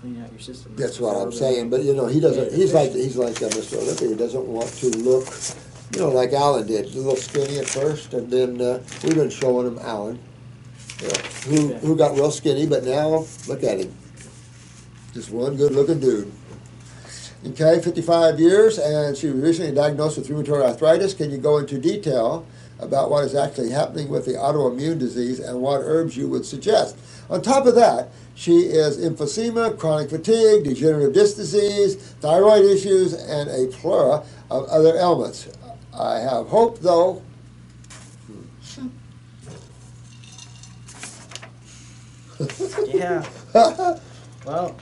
[0.00, 0.74] clean out your system.
[0.76, 1.70] That's what I'm saying.
[1.70, 2.52] But you know, he doesn't.
[2.52, 3.78] He's like he's like uh, Mr.
[3.78, 4.08] Olympia.
[4.08, 5.26] He doesn't want to look,
[5.94, 6.86] you know, like Alan did.
[6.86, 10.18] A little skinny at first, and then uh, we've been showing him Alan,
[11.00, 11.14] you know,
[11.46, 13.94] who who got real skinny, but now look at him,
[15.12, 16.32] just one good-looking dude.
[17.46, 21.14] Okay, 55 years, and she was recently diagnosed with rheumatoid arthritis.
[21.14, 22.44] Can you go into detail
[22.80, 26.96] about what is actually happening with the autoimmune disease and what herbs you would suggest?
[27.30, 33.50] On top of that, she is emphysema, chronic fatigue, degenerative disc disease, thyroid issues, and
[33.50, 35.48] a plethora of other ailments.
[35.98, 37.22] I have hope, though.
[38.76, 38.88] Hmm.
[42.88, 43.26] Yeah.
[44.46, 44.76] Well,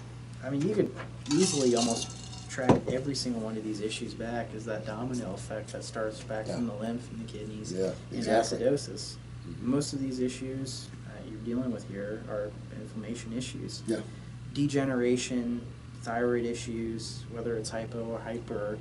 [0.45, 0.95] I mean, you could
[1.33, 2.16] easily almost
[2.57, 6.47] track every single one of these issues back is that domino effect that starts back
[6.47, 8.59] from the lymph and the kidneys Yeah, and exactly.
[8.61, 9.17] acidosis.
[9.61, 12.51] Most of these issues uh, you're dealing with here are
[12.81, 13.83] inflammation issues.
[13.87, 13.99] Yeah.
[14.55, 15.61] Degeneration,
[16.01, 18.79] thyroid issues, whether it's hypo or hyper,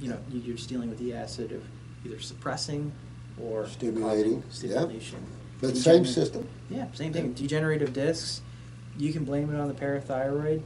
[0.00, 1.62] you know, you- you're just dealing with the acid of
[2.06, 2.92] either suppressing
[3.38, 4.76] or Stimulating, causing yeah.
[4.78, 5.18] stimulation.
[5.60, 6.48] But same system.
[6.70, 7.34] Yeah, same thing.
[7.34, 8.40] Degenerative discs,
[8.96, 10.62] you can blame it on the parathyroid,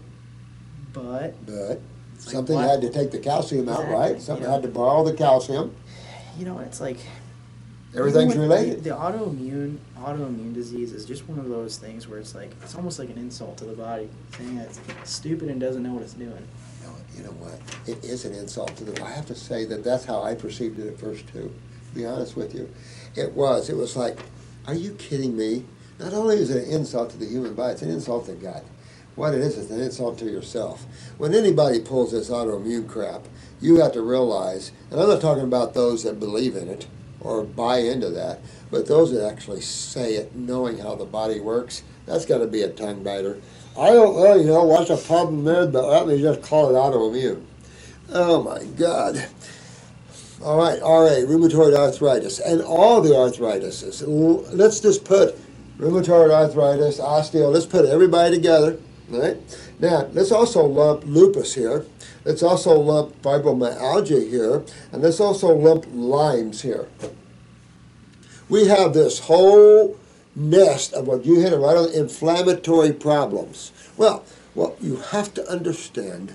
[0.93, 1.81] but But
[2.17, 4.13] It's something had to take the calcium out, right?
[4.13, 4.53] Exactly, Something yeah.
[4.53, 5.75] had to borrow the calcium.
[6.39, 6.99] you know, it's like
[7.95, 8.79] Everything's related.
[8.85, 12.75] The, the autoimmune autoimmune disease is just one of those things where it's like it's
[12.75, 16.03] almost like an insult to the body, saying that it's stupid and doesn't know what
[16.03, 16.47] it's doing.
[16.85, 17.59] No, you know what?
[17.87, 19.03] It is an insult to the.
[19.03, 21.53] I have to say that that's how I perceived it at first too.
[21.89, 22.69] To be honest with you,
[23.15, 23.71] it was.
[23.71, 24.19] It was like,
[24.67, 25.65] are you kidding me?
[25.99, 28.63] Not only is it an insult to the human body, it's an insult to God.
[29.17, 30.87] What it is, it's an insult to yourself.
[31.17, 33.23] When anybody pulls this autoimmune crap,
[33.63, 36.87] you have to realize, and I'm not talking about those that believe in it
[37.21, 38.41] or buy into that,
[38.71, 42.61] but those that actually say it, knowing how the body works, that's got to be
[42.63, 43.41] a tongue biter.
[43.79, 46.75] I don't know, you know, what's the problem there, but let me just call it
[46.79, 47.43] autoimmune.
[48.11, 49.27] Oh my God.
[50.45, 54.05] All right, RA, rheumatoid arthritis, and all the arthritises.
[54.53, 55.35] Let's just put
[55.79, 58.79] rheumatoid arthritis, osteo, let's put everybody together,
[59.09, 59.37] right?
[59.79, 61.85] Now, let's also lump lupus here.
[62.25, 66.89] Let's also lump fibromyalgia here, and let's also lump Lyme's here.
[68.49, 69.97] We have this whole
[70.35, 73.73] nest of what you hit it right on inflammatory problems.
[73.97, 76.35] Well, what you have to understand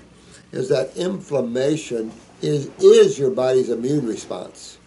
[0.50, 2.12] is that inflammation
[2.42, 4.78] is, is your body's immune response.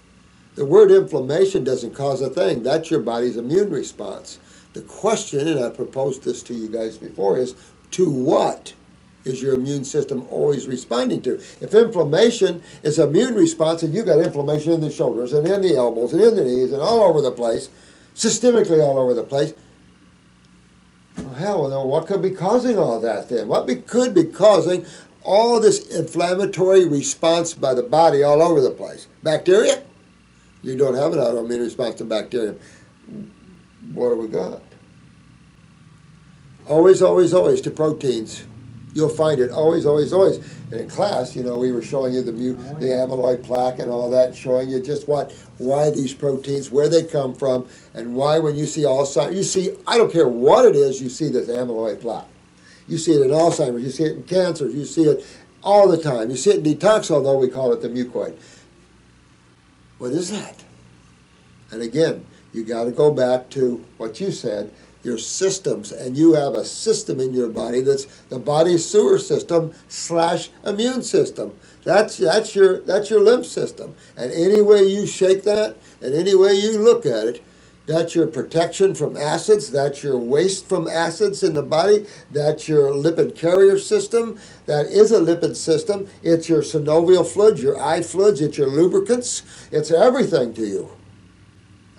[0.55, 2.63] The word inflammation doesn't cause a thing.
[2.63, 4.39] That's your body's immune response.
[4.73, 7.55] The question, and I proposed this to you guys before, is
[7.91, 8.73] to what
[9.25, 11.35] is your immune system always responding to?
[11.61, 15.75] If inflammation is immune response, and you've got inflammation in the shoulders and in the
[15.75, 17.69] elbows and in the knees and all over the place,
[18.15, 19.53] systemically all over the place,
[21.17, 23.47] well, hell, then what could be causing all that then?
[23.47, 24.85] What be, could be causing
[25.23, 29.07] all this inflammatory response by the body all over the place?
[29.23, 29.83] Bacteria?
[30.61, 32.55] You don't have an autoimmune response to bacteria.
[33.93, 34.61] What do we got?
[36.67, 38.43] Always, always, always to proteins.
[38.93, 40.37] You'll find it always, always, always.
[40.71, 43.91] And in class, you know, we were showing you the mu- the amyloid plaque and
[43.91, 48.39] all that, showing you just what why these proteins, where they come from, and why
[48.39, 51.49] when you see Alzheimer's, you see I don't care what it is, you see this
[51.49, 52.27] amyloid plaque.
[52.87, 55.25] You see it in Alzheimer's, you see it in cancers, you see it
[55.61, 56.29] all the time.
[56.29, 58.37] You see it in detox, although we call it the mucoid.
[59.97, 60.63] What is that?
[61.71, 64.71] And again, you got to go back to what you said
[65.05, 69.73] your systems, and you have a system in your body that's the body's sewer system
[69.87, 71.53] slash immune system.
[71.83, 76.35] That's that's your that's your lymph system, and any way you shake that, and any
[76.35, 77.43] way you look at it,
[77.85, 79.71] that's your protection from acids.
[79.71, 82.07] That's your waste from acids in the body.
[82.31, 84.39] That's your lipid carrier system.
[84.65, 86.07] That is a lipid system.
[86.23, 88.41] It's your synovial fluids, your eye fluids.
[88.41, 89.43] It's your lubricants.
[89.71, 90.89] It's everything to you.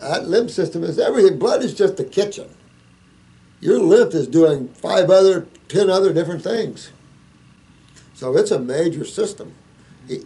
[0.00, 1.38] That lymph system is everything.
[1.38, 2.50] Blood is just the kitchen.
[3.66, 6.92] Your lymph is doing five other, ten other different things.
[8.14, 9.56] So it's a major system.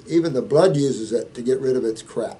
[0.06, 2.38] Even the blood uses it to get rid of its crap.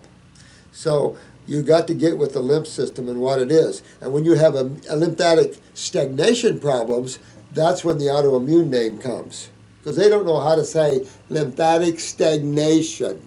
[0.73, 3.83] So you got to get with the lymph system and what it is.
[4.03, 7.19] And when you have a, a lymphatic stagnation problems,
[7.53, 9.49] that's when the autoimmune name comes.
[9.79, 13.23] Because they don't know how to say lymphatic stagnation.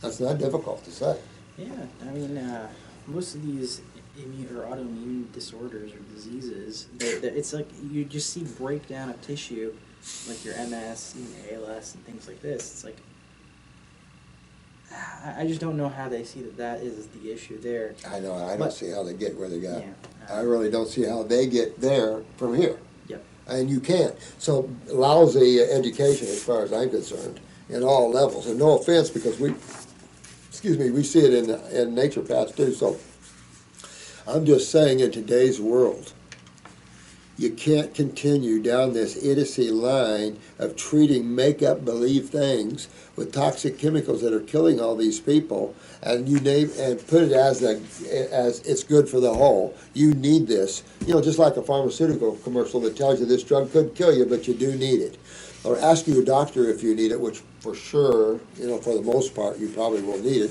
[0.00, 1.18] That's not difficult to say.
[1.58, 2.68] Yeah, I mean, uh,
[3.08, 3.80] most of these
[4.16, 9.20] immune or autoimmune disorders or diseases, they they it's like you just see breakdown of
[9.22, 9.74] tissue,
[10.28, 12.72] like your MS, even ALS, and things like this.
[12.72, 12.96] It's like
[15.24, 17.94] I, just don't know how they see that that is the issue there.
[18.08, 19.80] I know, I don't But- see how they get where they got.
[19.80, 19.92] Yeah.
[20.28, 22.78] I uh, really don't see how they get there from here.
[23.08, 23.24] Yep.
[23.48, 24.14] And you can't.
[24.38, 28.46] So lousy education, as far as I'm concerned, in all levels.
[28.46, 29.54] And no offense, because we,
[30.48, 32.72] excuse me, we see it in in naturopaths too.
[32.72, 32.98] So
[34.26, 36.12] I'm just saying, in today's world,
[37.36, 44.22] you can't continue down this idiocy line of treating make-up believe things with toxic chemicals
[44.22, 47.80] that are killing all these people, and you name and put it as a
[48.32, 49.74] as it's good for the whole.
[49.92, 53.72] You need this, you know, just like a pharmaceutical commercial that tells you this drug
[53.72, 55.18] could kill you, but you do need it,
[55.64, 59.02] or ask your doctor if you need it, which for sure, you know, for the
[59.02, 60.50] most part, you probably will need it.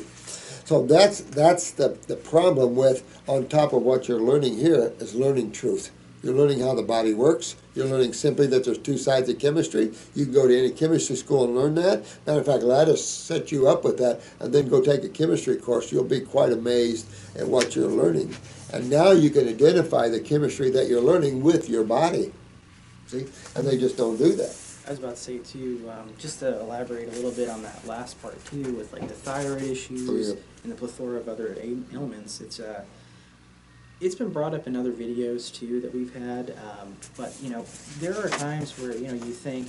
[0.72, 5.14] So that's that's the, the problem with on top of what you're learning here is
[5.14, 5.92] learning truth.
[6.24, 7.58] You're learning how the body works.
[7.76, 9.92] You're learning simply that there's two sides of chemistry.
[10.16, 12.06] You can go to any chemistry school and learn that.
[12.26, 15.58] Matter of fact, Lattice set you up with that, and then go take a chemistry
[15.58, 15.92] course.
[15.92, 17.06] You'll be quite amazed
[17.38, 18.34] at what you're learning.
[18.72, 22.32] And now you can identify the chemistry that you're learning with your body.
[23.08, 23.26] See?
[23.58, 24.56] And they just don't do that.
[24.86, 27.86] I was about to say too, um, just to elaborate a little bit on that
[27.86, 30.42] last part too, with like the thyroid issues Oh, yeah.
[30.64, 31.56] and the plethora of other
[31.94, 32.42] ailments.
[32.42, 32.84] It's uh,
[34.00, 36.56] it's been brought up in other videos too that we've had.
[36.80, 37.66] Um, but you know,
[38.00, 39.68] there are times where you know you think,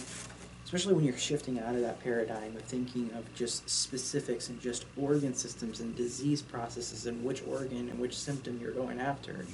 [0.64, 4.86] especially when you're shifting out of that paradigm of thinking of just specifics and just
[4.96, 9.44] organ systems and disease processes and which organ and which symptom you're going after,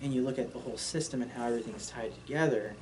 [0.00, 2.76] and you look at the whole system and how everything's tied together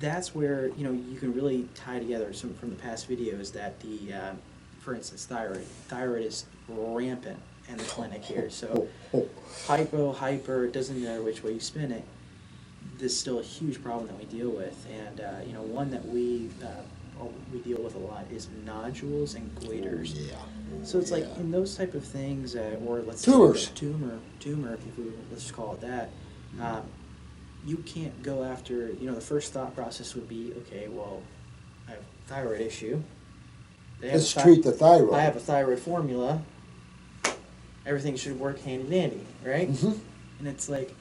[0.00, 3.78] that's where you know you can really tie together some from the past videos that
[3.80, 4.32] the uh,
[4.80, 7.38] for instance thyroid thyroid is rampant
[7.68, 9.28] in the clinic here so Oh,
[9.66, 12.04] hypo hyper it doesn't matter which way you spin it
[12.98, 15.90] this is still a huge problem that we deal with and uh, you know one
[15.90, 20.36] that we uh, we deal with a lot is nodules and goiters yeah.
[20.84, 23.68] so it's like in those type of things, uh, or let's Tumors.
[23.68, 26.10] say tumor, tumor, if we let's just call it that.
[26.60, 26.82] Um,
[27.64, 28.90] you can't go after.
[28.92, 31.22] You know, the first thought process would be, okay, well,
[31.88, 33.02] I have a thyroid issue.
[34.00, 35.14] They have Let's thi- treat the thyroid.
[35.14, 36.42] I have a thyroid formula.
[37.86, 39.70] Everything should work hand in handy dandy, right?
[39.72, 39.98] Mhm.
[40.40, 40.92] And it's like,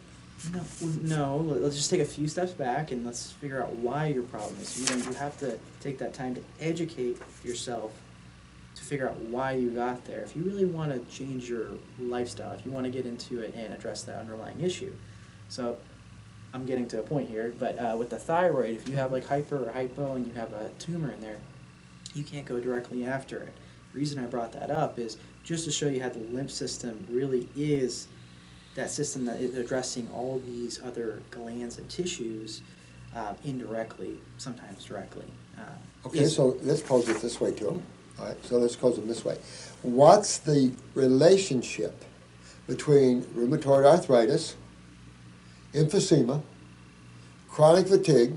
[0.53, 0.61] no,
[1.01, 1.37] no.
[1.37, 4.55] let- Let's just take a few steps back and let's figure out why your problem
[4.61, 4.79] is.
[4.79, 7.91] You know, you have to take that time to educate yourself
[8.75, 10.19] to figure out why you got there.
[10.21, 11.67] If you really want to change your
[11.99, 14.93] lifestyle, if you want to get into it and address that underlying issue.
[15.49, 15.77] So,
[16.55, 19.27] I'm getting to a point here, but uh, with the thyroid, if you have like
[19.27, 21.37] hyper or hypo and you have a tumor in there,
[22.13, 23.53] you can't go directly after it.
[23.91, 27.05] The reason I brought that up is just to show you how the lymph system
[27.11, 28.07] really is
[28.75, 32.61] that system that is addressing all these other glands and tissues
[33.13, 35.25] uh, indirectly, sometimes directly.
[35.57, 35.61] Uh,
[36.05, 37.83] Okay, is- so let's pose it this way to him.
[38.17, 39.37] All right, so let's pose it this way.
[39.81, 42.05] What's the relationship
[42.67, 44.55] between rheumatoid arthritis,
[45.75, 46.41] emphysema,
[47.49, 48.33] chronic fatigue,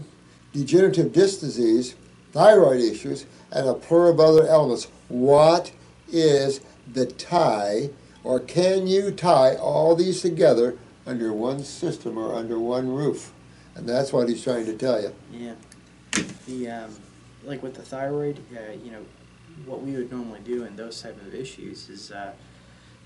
[0.52, 1.94] degenerative disc disease,
[2.32, 4.88] thyroid issues, and a plural of other elements?
[5.08, 5.72] What
[6.10, 6.60] is
[6.92, 7.90] the tie,
[8.24, 10.76] or can you tie all these together
[11.06, 13.32] under one system or under one roof?
[13.74, 15.14] And that's what he's trying to tell you.
[15.32, 15.54] Yeah.
[16.46, 16.96] The um,
[17.44, 19.04] like with the thyroid, uh, you know,
[19.64, 22.32] what we would normally do in those type of issues is, uh,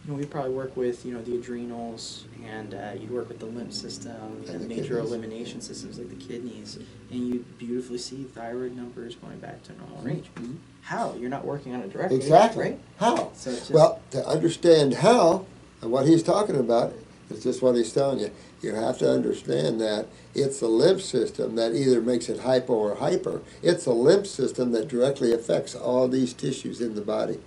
[0.04, 3.38] you know, we probably work with you know the adrenals, and uh, you'd work with
[3.38, 5.10] the lymph system, you And the major kidneys.
[5.12, 6.78] elimination systems like the kidneys,
[7.10, 10.26] and you beautifully see thyroid numbers going back to normal range.
[10.36, 10.56] Mhm.
[10.82, 11.14] How?
[11.18, 12.62] You're not working on it directly, Exactly.
[12.64, 12.78] right?
[12.96, 13.30] How?
[13.34, 15.46] So just, Well, to understand how
[15.80, 16.92] and what he's talking about
[17.30, 18.30] is just what he's telling you.
[18.60, 22.94] You have to understand that it's the lymph system that either makes it hypo or
[22.96, 23.42] hyper.
[23.62, 27.38] It's the lymph system that directly affects all these tissues in the body.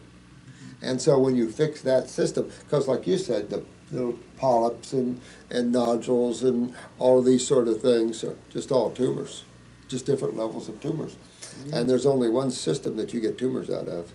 [0.86, 5.20] And so when you fix that system, because like you said, the little polyps and,
[5.50, 9.44] and nodules and all of these sort of things are just all tumors,
[9.88, 11.16] just different levels of tumors.
[11.16, 11.74] Mm-hmm.
[11.74, 14.12] And there's only one system that you get tumors out of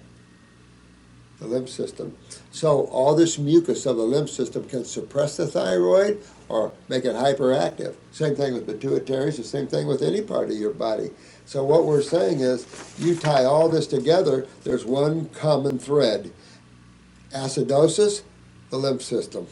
[1.41, 2.17] the lymph system.
[2.53, 7.17] So all this mucus of the lymph system can suppress the thyroid or make it
[7.17, 7.95] hyperactive.
[8.13, 11.11] Same thing with pituitaries, the same thing with any part of your body.
[11.47, 12.67] So what we're saying is
[12.99, 16.31] you tie all this together, there's one common thread.
[17.33, 18.23] Acidosis,
[18.71, 19.47] the lymph system.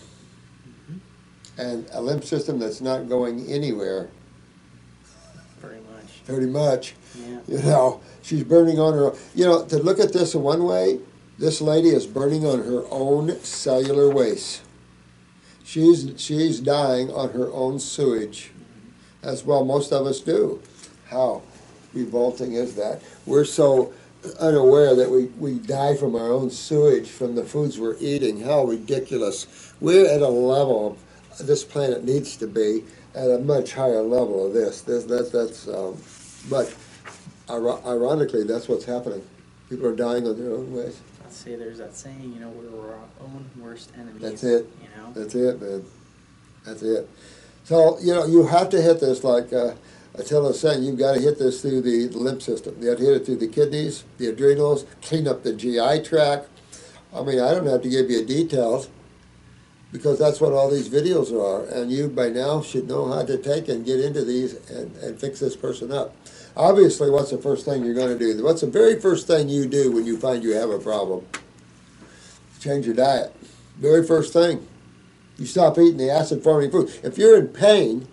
[0.68, 1.60] Mm-hmm.
[1.60, 4.08] And a lymph system that's not going anywhere,
[5.60, 6.24] pretty much.
[6.24, 6.94] pretty much.
[7.14, 7.38] Yeah.
[7.48, 9.12] You know, she's burning on her.
[9.34, 10.98] You know, to look at this in one way,
[11.38, 14.62] this lady is burning on her own cellular waste.
[15.64, 19.28] She's she's dying on her own sewage, mm-hmm.
[19.28, 20.60] as well most of us do.
[21.08, 21.42] How
[21.94, 23.02] revolting is that?
[23.26, 23.92] We're so
[24.40, 28.40] unaware that we, we die from our own sewage from the foods we're eating.
[28.40, 29.72] How ridiculous.
[29.80, 30.98] We're at a level
[31.40, 34.82] this planet needs to be at a much higher level of this.
[34.82, 35.96] This that that's um,
[36.50, 36.74] but
[37.50, 39.24] ironically that's what's happening.
[39.68, 41.00] People are dying on their own ways.
[41.24, 44.22] I'd say there's that saying, you know, we're our own worst enemies.
[44.22, 44.66] That's it.
[44.82, 45.12] You know.
[45.12, 45.84] That's it, man.
[46.64, 47.08] That's it.
[47.64, 49.74] So you know you have to hit this like uh,
[50.14, 52.76] Attila the Hun, You've got to hit this through the lymph system.
[52.80, 56.48] You have to hit it through the kidneys, the adrenals, clean up the GI tract.
[57.14, 58.88] I mean, I don't have to give you details
[59.92, 61.64] because that's what all these videos are.
[61.72, 65.18] And you by now should know how to take and get into these and, and
[65.18, 66.14] fix this person up.
[66.56, 68.42] Obviously, what's the first thing you're going to do?
[68.42, 71.24] What's the very first thing you do when you find you have a problem?
[72.60, 73.34] Change your diet.
[73.78, 74.66] Very first thing.
[75.38, 76.92] You stop eating the acid forming food.
[77.04, 78.08] If you're in pain,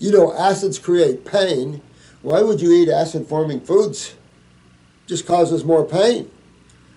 [0.00, 1.80] you know acids create pain.
[2.22, 4.14] Why would you eat acid forming foods?
[5.06, 6.30] Just causes more pain.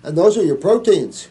[0.02, 1.28] And those are your proteins.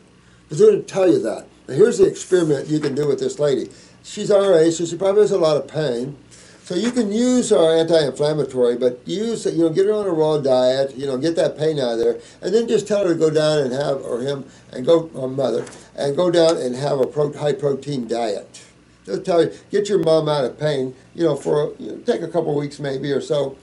[0.50, 1.48] But going to tell you that.
[1.68, 3.70] Now, here's the experiment you can do with this lady.
[4.04, 6.18] She's RA, so she probably has a lot of pain.
[6.64, 10.38] So you can use our anti-inflammatory, but use you know get her on a raw
[10.38, 13.20] diet, you know get that pain out of there, and then just tell her to
[13.20, 15.66] go down and have or him and go or mother
[15.96, 18.64] and go down and have a pro, high protein diet.
[19.06, 22.22] Just tell you get your mom out of pain, you know for you know, take
[22.22, 23.58] a couple weeks maybe or so,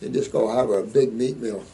[0.00, 1.64] and just go have a big meat meal.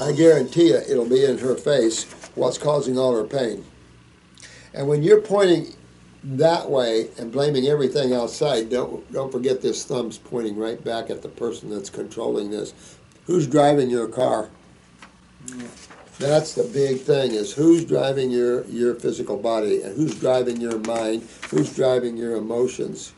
[0.00, 2.04] I guarantee you it'll be in her face
[2.34, 3.64] what's causing all her pain.
[4.72, 5.74] And when you're pointing
[6.22, 11.22] that way and blaming everything outside, don't don't forget this thumb's pointing right back at
[11.22, 12.72] the person that's controlling this.
[13.26, 14.48] Who's driving your car?
[16.20, 20.78] That's the big thing is who's driving your, your physical body and who's driving your
[20.80, 23.14] mind, who's driving your emotions.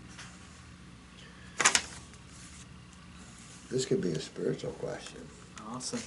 [3.72, 5.20] This could be a spiritual question.
[5.68, 5.98] Awesome.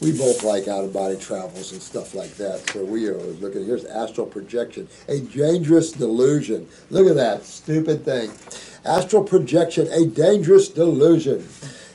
[0.00, 2.70] We both like out of body travels and stuff like that.
[2.70, 3.66] So we are always looking.
[3.66, 6.68] Here's astral projection, a dangerous delusion.
[6.90, 8.30] Look at that stupid thing.
[8.84, 11.48] Astral projection, a dangerous delusion.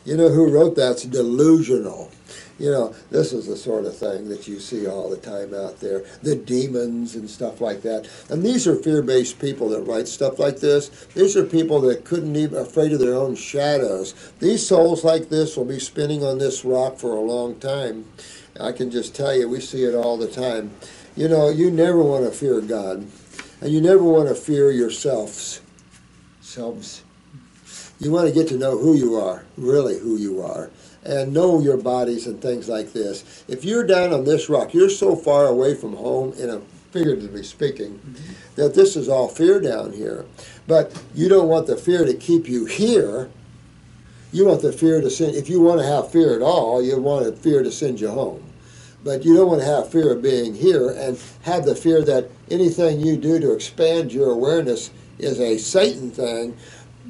[0.03, 0.91] You know who wrote that?
[0.91, 2.11] It's delusional.
[2.59, 5.79] You know, this is the sort of thing that you see all the time out
[5.79, 6.05] there.
[6.21, 8.07] The demons and stuff like that.
[8.29, 10.89] And these are fear-based people that write stuff like this.
[11.15, 14.13] These are people that couldn't even afraid of their own shadows.
[14.39, 18.05] These souls like this will be spinning on this rock for a long time.
[18.59, 20.71] I can just tell you, we see it all the time.
[21.15, 23.07] You know, you never want to fear God,
[23.61, 25.61] and you never want to fear yourselves.
[26.41, 27.03] Selves.
[27.99, 30.69] You want to get to know who you are, really who you are
[31.05, 33.43] and know your bodies and things like this.
[33.47, 37.43] If you're down on this rock, you're so far away from home, in a figuratively
[37.43, 38.33] speaking, mm-hmm.
[38.55, 40.25] that this is all fear down here.
[40.67, 43.29] But you don't want the fear to keep you here.
[44.31, 45.35] You want the fear to send.
[45.35, 48.09] If you want to have fear at all, you want the fear to send you
[48.09, 48.43] home.
[49.03, 52.29] But you don't want to have fear of being here and have the fear that
[52.49, 56.55] anything you do to expand your awareness is a Satan thing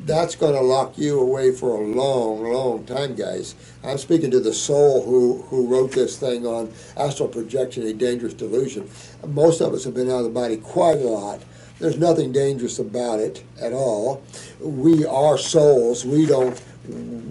[0.05, 3.55] that's going to lock you away for a long, long time, guys.
[3.83, 8.33] I'm speaking to the soul who, who wrote this thing on astral projection, a dangerous
[8.33, 8.89] delusion.
[9.27, 11.41] Most of us have been out of the body quite a lot.
[11.79, 14.23] There's nothing dangerous about it at all.
[14.59, 16.05] We are souls.
[16.05, 16.61] We don't.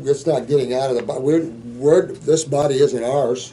[0.04, 1.20] It's not getting out of the body.
[1.20, 1.44] We're,
[1.76, 3.52] we're this body isn't ours.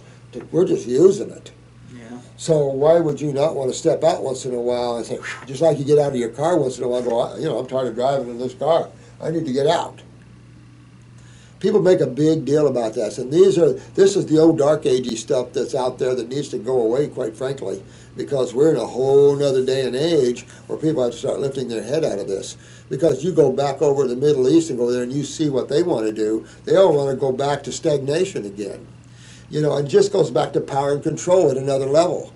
[0.51, 1.51] We're just using it.
[1.93, 2.19] Yeah.
[2.37, 5.19] So why would you not want to step out once in a while and say,
[5.45, 7.59] just like you get out of your car once in a while, go, you know,
[7.59, 8.89] I'm tired of driving in this car.
[9.21, 10.01] I need to get out.
[11.59, 14.83] People make a big deal about this, and these are this is the old dark
[14.83, 17.83] agey stuff that's out there that needs to go away, quite frankly,
[18.15, 21.67] because we're in a whole other day and age where people have to start lifting
[21.67, 22.55] their head out of this.
[22.89, 25.67] Because you go back over the Middle East and go there and you see what
[25.67, 28.87] they want to do, they all want to go back to stagnation again.
[29.49, 32.31] You know, and just goes back to power and control at another level.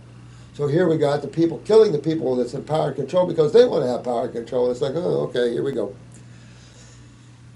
[0.53, 3.53] So here we got the people killing the people that's in power and control because
[3.53, 4.69] they want to have power and control.
[4.69, 5.95] It's like, oh, okay, here we go.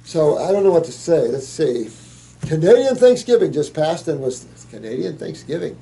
[0.08, 1.28] So I don't know what to say.
[1.28, 1.90] Let's see.
[2.48, 5.78] Canadian Thanksgiving just passed and was Canadian Thanksgiving.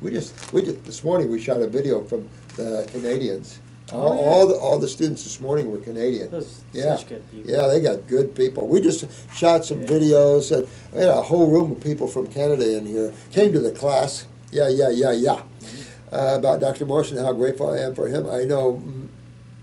[0.00, 3.58] We just we just this morning we shot a video from the Canadians.
[3.92, 4.20] All, oh, yeah.
[4.20, 6.30] all the all the students this morning were Canadian.
[6.30, 6.96] Those yeah,
[7.32, 8.68] yeah, they got good people.
[8.68, 9.88] We just shot some yeah.
[9.88, 13.12] videos and we had a whole room of people from Canada in here.
[13.32, 14.28] Came to the class.
[14.52, 15.42] Yeah, yeah, yeah, yeah.
[15.42, 16.14] Mm-hmm.
[16.14, 16.86] Uh, about Dr.
[16.86, 18.30] Morrison, and how grateful I am for him.
[18.30, 18.80] I know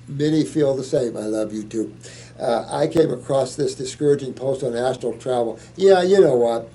[0.10, 1.16] many feel the same.
[1.16, 1.96] I love you too
[2.40, 5.60] uh, I came across this discouraging post on astral travel.
[5.76, 6.70] Yeah, you know what?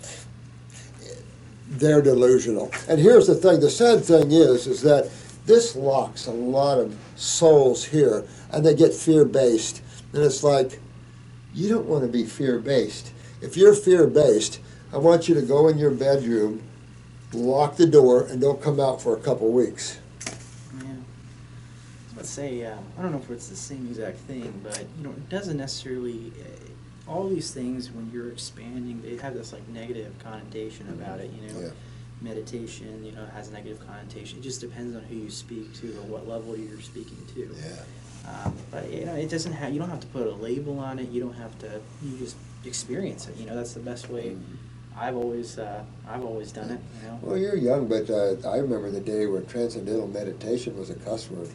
[1.69, 2.71] They're delusional.
[2.89, 5.11] And here's the thing: the sad thing is, is that
[5.47, 9.83] this locks a lot of souls here, and they get fear-based.
[10.13, 10.79] And it's like,
[11.55, 13.13] you don't want to be fear-based.
[13.41, 14.61] If you're fear-based,
[14.93, 16.63] I want you to go in your bedroom,
[17.33, 19.99] lock the door, and don't come out for a couple weeks
[22.23, 25.11] let's say uh, I don't know if it's the same exact thing, but you know,
[25.11, 26.33] it doesn't necessarily.
[26.41, 26.69] Uh,
[27.09, 31.33] all these things, when you're expanding, they have this like negative connotation about it.
[31.33, 31.71] You know, yeah.
[32.21, 34.39] meditation, you know, has a negative connotation.
[34.39, 37.51] It just depends on who you speak to or what level you're speaking to.
[37.61, 38.31] Yeah.
[38.31, 39.73] Um, but you know, it doesn't have.
[39.73, 41.09] You don't have to put a label on it.
[41.09, 41.81] You don't have to.
[42.05, 43.37] You just experience it.
[43.37, 44.27] You know, that's the best way.
[44.27, 44.97] Mm-hmm.
[44.97, 46.81] I've always uh, I've always done it.
[47.01, 47.19] You know?
[47.21, 51.29] Well, you're young, but uh, I remember the day when transcendental meditation was a cuss
[51.29, 51.51] word.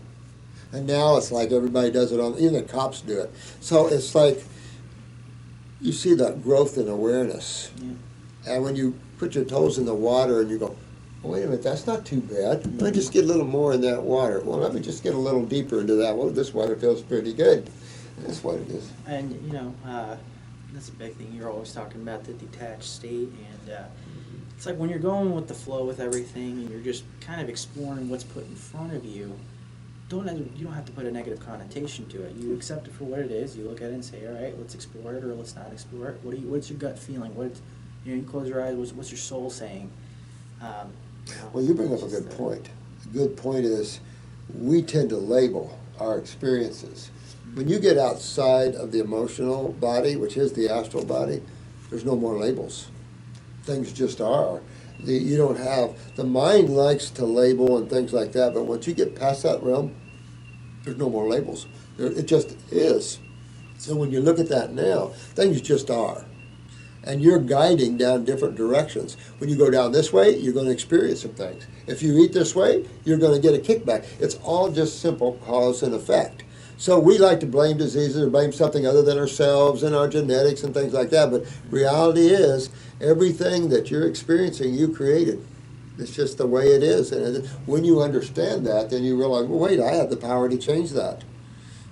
[0.74, 3.32] And now it's like everybody does it on, even the cops do it.
[3.62, 4.44] So it's like
[5.80, 7.72] you see that growth in awareness.
[7.78, 8.54] Yeah.
[8.54, 10.76] And when you put your toes in the water and you go,
[11.24, 12.66] oh, wait a minute, that's not too bad.
[12.82, 14.42] Let me just get a little more in that water.
[14.42, 16.16] Well, let me just get a little deeper into that.
[16.16, 17.70] Well, this water feels pretty good.
[18.20, 18.92] That's what it is.
[19.06, 20.16] And, you know, uh,
[20.74, 21.32] that's a big thing.
[21.34, 23.30] You're always talking about the detached state.
[23.30, 23.84] And uh,
[24.56, 27.50] it's like when you're going with the flow with everything and you're just kind of
[27.50, 29.38] exploring what's put in front of you,
[30.10, 30.26] don't
[30.58, 32.36] you don't have to put a negative connotation to it.
[32.36, 33.58] You accept it for what it is.
[33.58, 36.10] You look at it and say, all right, let's explore it or let's not explore
[36.10, 36.20] it.
[36.24, 36.48] What do you?
[36.48, 37.36] What's your gut feeling?
[37.36, 37.52] What
[38.06, 38.22] you know?
[38.22, 38.76] You close your eyes.
[38.76, 39.90] What's, what's your soul saying?
[40.62, 40.92] Um,
[41.28, 42.70] you know, Well, you bring up a good the- point.
[43.06, 44.00] A good point is
[44.58, 47.12] we tend to label our experiences.
[47.54, 51.42] When you get outside of the emotional body, which is the astral body,
[51.90, 52.88] there's no more labels.
[53.64, 54.62] Things just are.
[55.00, 58.88] The, you don't have the mind likes to label and things like that, but once
[58.88, 59.96] you get past that realm,
[60.84, 61.68] there's no more labels.
[61.98, 63.20] There, it just is.
[63.78, 66.26] So when you look at that now, things just are
[67.08, 69.16] and you're guiding down different directions.
[69.38, 71.66] When you go down this way, you're going to experience some things.
[71.88, 74.06] If you eat this way, you're going to get a kickback.
[74.20, 76.44] It's all just simple cause and effect.
[76.78, 80.64] So we like to blame diseases or blame something other than ourselves and our genetics
[80.64, 81.32] and things like that.
[81.32, 82.70] But reality is,
[83.02, 85.44] everything that you're experiencing, you created.
[85.98, 87.12] It's just the way it is.
[87.12, 90.58] And when you understand that, then you realize, well, wait, I have the power to
[90.58, 91.24] change that.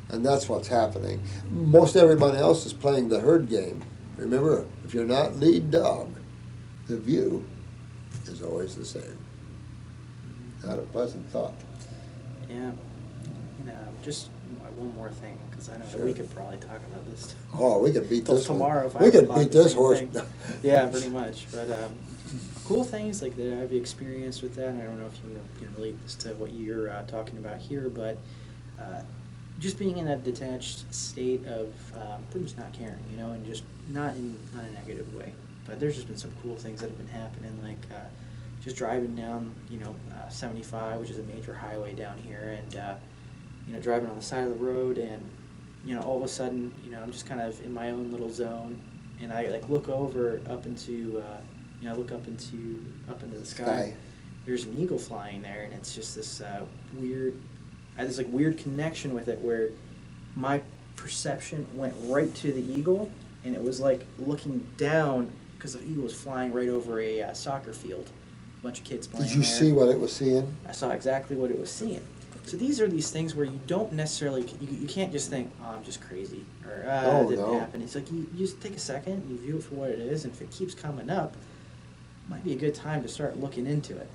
[0.10, 1.24] And that's what's happening.
[1.50, 3.84] Most everyone else is playing the herd game.
[4.18, 6.16] Remember, if you're not lead dog,
[6.88, 7.44] the view
[8.28, 9.18] is always the same.
[10.64, 11.56] Not a pleasant thought.
[12.48, 12.72] Yeah.
[13.60, 14.30] You know, just
[14.76, 17.92] one more thing, because I know that we could probably talk about this Oh, we
[17.92, 18.60] could beat till this one.
[18.60, 20.00] tomorrow if We could beat the this same horse.
[20.00, 20.26] thing.
[20.64, 21.46] yeah, pretty much.
[21.52, 21.96] But um,
[22.66, 24.70] cool things like that I've experienced with that.
[24.70, 27.60] and I don't know if you can relate this to what you're uh, talking about
[27.60, 28.18] here, but
[28.80, 29.02] uh,
[29.60, 33.64] just being in that detached state of um, much not caring, you know, and just
[33.90, 35.32] not in not in a negative way.
[35.66, 38.04] But there's just been some cool things that have been happening, like uh,
[38.64, 42.76] just driving down, you know, uh, 75, which is a major highway down here, and
[42.76, 42.96] uh,
[43.68, 45.22] you know, driving on the side of the road, and
[45.86, 48.12] you know, all of a sudden, you know, I'm just kind of in my own
[48.12, 48.80] little zone,
[49.22, 51.38] and I like look over up into, uh,
[51.80, 53.64] you know, I look up into up into the sky.
[53.64, 53.94] Sky.
[54.46, 56.66] There's an eagle flying there, and it's just this uh,
[56.96, 57.34] weird,
[57.98, 59.70] I had this like weird connection with it where
[60.36, 60.62] my
[60.96, 63.12] perception went right to the eagle,
[63.44, 67.34] and it was like looking down because the eagle was flying right over a uh,
[67.34, 68.10] soccer field,
[68.60, 69.28] a bunch of kids playing.
[69.28, 69.52] Did you there.
[69.52, 70.56] see what it was seeing?
[70.68, 72.06] I saw exactly what it was seeing.
[72.46, 75.76] So these are these things where you don't necessarily, you, you can't just think, oh,
[75.76, 77.60] I'm just crazy, or ah, Oh, it didn't no.
[77.60, 77.82] happen.
[77.82, 80.26] It's like you, you just take a second, you view it for what it is,
[80.26, 83.66] and if it keeps coming up, it might be a good time to start looking
[83.68, 84.10] into it.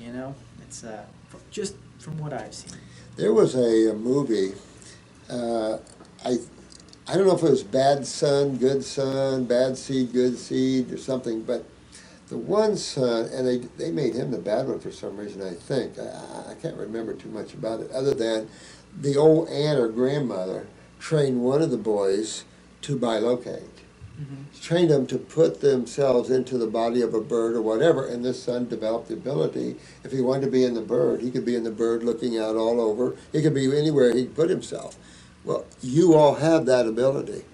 [0.00, 1.04] You know, it's uh,
[1.34, 2.78] f- just from what I've seen.
[3.16, 4.52] There was a, a movie.
[5.30, 5.78] Uh,
[6.24, 6.38] I
[7.08, 10.98] I don't know if it was Bad Son, Good Son, Bad Seed, Good Seed, or
[10.98, 11.64] something, but
[12.32, 15.42] the one son, and they they made him the bad one for some reason.
[15.42, 18.48] I think I, I can't remember too much about it, other than
[18.98, 20.66] the old aunt or grandmother
[20.98, 22.44] trained one of the boys
[22.80, 23.68] to bilocate.
[24.18, 24.60] Mm-hmm.
[24.62, 28.42] Trained them to put themselves into the body of a bird or whatever, and this
[28.42, 29.76] son developed the ability.
[30.02, 32.38] If he wanted to be in the bird, he could be in the bird looking
[32.38, 33.14] out all over.
[33.32, 34.96] He could be anywhere he could put himself.
[35.44, 37.44] Well, you all have that ability.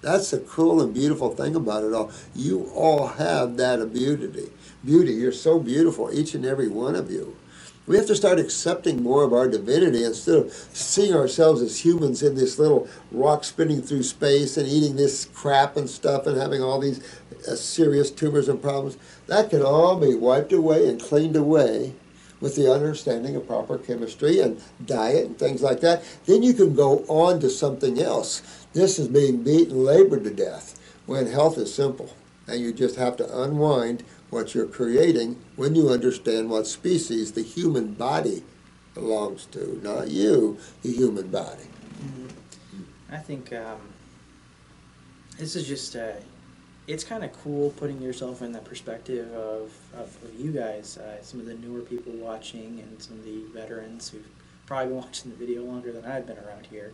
[0.00, 2.12] That's the cool and beautiful thing about it all.
[2.34, 4.50] You all have that beauty.
[4.84, 5.12] Beauty.
[5.12, 7.36] You're so beautiful, each and every one of you.
[7.86, 12.22] We have to start accepting more of our divinity instead of seeing ourselves as humans
[12.22, 16.62] in this little rock spinning through space and eating this crap and stuff and having
[16.62, 17.00] all these
[17.48, 18.98] uh, serious tumors and problems.
[19.26, 21.94] That can all be wiped away and cleaned away
[22.40, 26.04] with the understanding of proper chemistry and diet and things like that.
[26.26, 28.57] Then you can go on to something else.
[28.72, 32.14] This is being beaten, labored to death when health is simple.
[32.46, 37.42] And you just have to unwind what you're creating when you understand what species the
[37.42, 38.42] human body
[38.94, 39.80] belongs to.
[39.82, 41.64] Not you, the human body.
[43.10, 43.80] I think um,
[45.38, 46.12] this is just uh,
[46.86, 51.22] it's kind of cool putting yourself in the perspective of, of, of you guys, uh,
[51.22, 54.26] some of the newer people watching, and some of the veterans who've
[54.66, 56.92] probably been watching the video longer than I've been around here.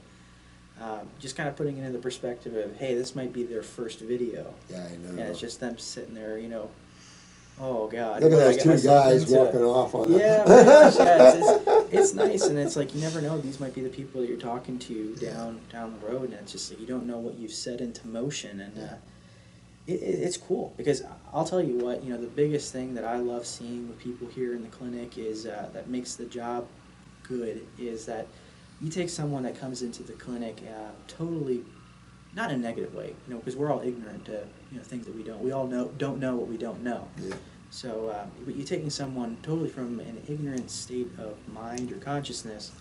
[0.81, 3.63] Um, just kind of putting it in the perspective of, hey, this might be their
[3.63, 5.11] first video, Yeah, I know.
[5.11, 6.69] and it's just them sitting there, you know.
[7.61, 8.21] Oh God!
[8.21, 10.47] Look at those two guys walking off on Yeah, it.
[10.47, 13.39] pretty yeah, it's, it's, it's nice, and it's like you never know.
[13.41, 16.51] These might be the people that you're talking to down down the road, and it's
[16.51, 18.95] just like you don't know what you've set into motion, and uh,
[19.87, 22.21] it, it, it's cool because I'll tell you what you know.
[22.21, 25.69] The biggest thing that I love seeing with people here in the clinic is uh,
[25.75, 26.67] that makes the job
[27.23, 28.27] good is that
[28.85, 31.65] you take someone that comes into the clinic uh, totally
[32.35, 35.07] not in a negative way, you know, because we're all ignorant to you know things
[35.07, 35.41] that we don't.
[35.41, 37.09] We all know don't know what we don't know.
[37.19, 37.35] Yeah.
[37.71, 42.73] So, uh, but you're taking someone totally from an ignorant state of mind or consciousness.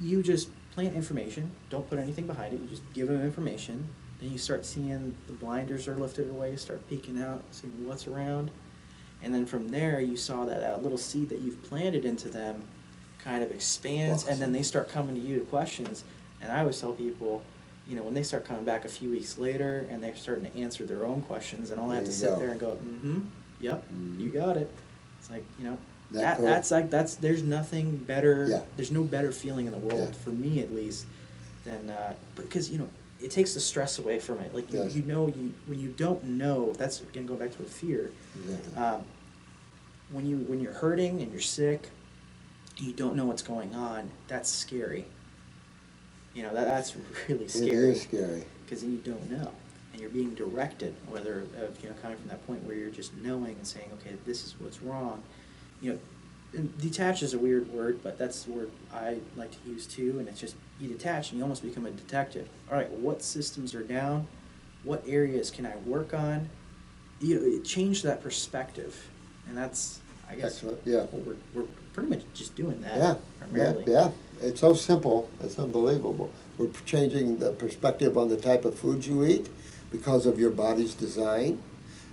[0.00, 1.50] You just plant information.
[1.68, 2.60] Don't put anything behind it.
[2.60, 3.88] You just give them information.
[4.20, 6.56] Then you start seeing the blinders are lifted away.
[6.56, 8.50] Start peeking out, seeing what's around,
[9.20, 12.62] and then from there you saw that uh, little seed that you've planted into them.
[13.24, 16.04] Kind of expands, and then they start coming to you to questions.
[16.40, 17.42] And I always tell people,
[17.88, 20.56] you know, when they start coming back a few weeks later and they're starting to
[20.58, 22.36] answer their own questions, and all I have to sit go.
[22.38, 23.20] there and go, mm-hmm,
[23.60, 24.20] yep, Mhm.
[24.20, 24.70] you got it.
[25.18, 25.78] It's like you know,
[26.12, 26.46] That that, cool?
[26.46, 28.46] that's like that's there's nothing better.
[28.48, 28.62] Yeah.
[28.76, 30.18] There's no better feeling in the world Yeah.
[30.24, 31.04] for me at least
[31.64, 32.88] than uh, because you know
[33.20, 34.54] it takes the stress away from it.
[34.54, 34.94] Like you, Yes.
[34.94, 38.10] you know you when you don't know that's again going back to a fear.
[38.44, 38.74] Exactly.
[38.82, 39.02] Um,
[40.10, 41.90] when you when you're hurting and you're sick,
[42.80, 44.10] you don't know what's going on.
[44.28, 45.04] That's scary.
[46.34, 46.94] You know that that's
[47.28, 48.44] really scary is scary.
[48.64, 49.50] because then you don't know,
[49.92, 50.94] and you're being directed.
[51.08, 51.46] Whether
[51.82, 54.54] you know coming from that point where you're just knowing and saying, okay, this is
[54.58, 55.22] what's wrong.
[55.80, 55.98] You know,
[56.52, 60.18] and detach is a weird word, but that's the word I like to use too.
[60.18, 62.48] And it's just you detach and you almost become a detective.
[62.70, 64.26] All right, what systems are down?
[64.84, 66.48] What areas can I work on?
[67.20, 69.10] You know, it changed that perspective,
[69.48, 70.00] and that's
[70.30, 71.00] I guess Excellent, yeah.
[71.00, 73.14] what we're we're pretty much just doing that Yeah,
[73.54, 74.10] yeah, yeah.
[74.42, 75.28] It's so simple.
[75.42, 76.30] It's unbelievable.
[76.56, 79.48] We're changing the perspective on the type of food you eat
[79.90, 81.62] because of your body's design.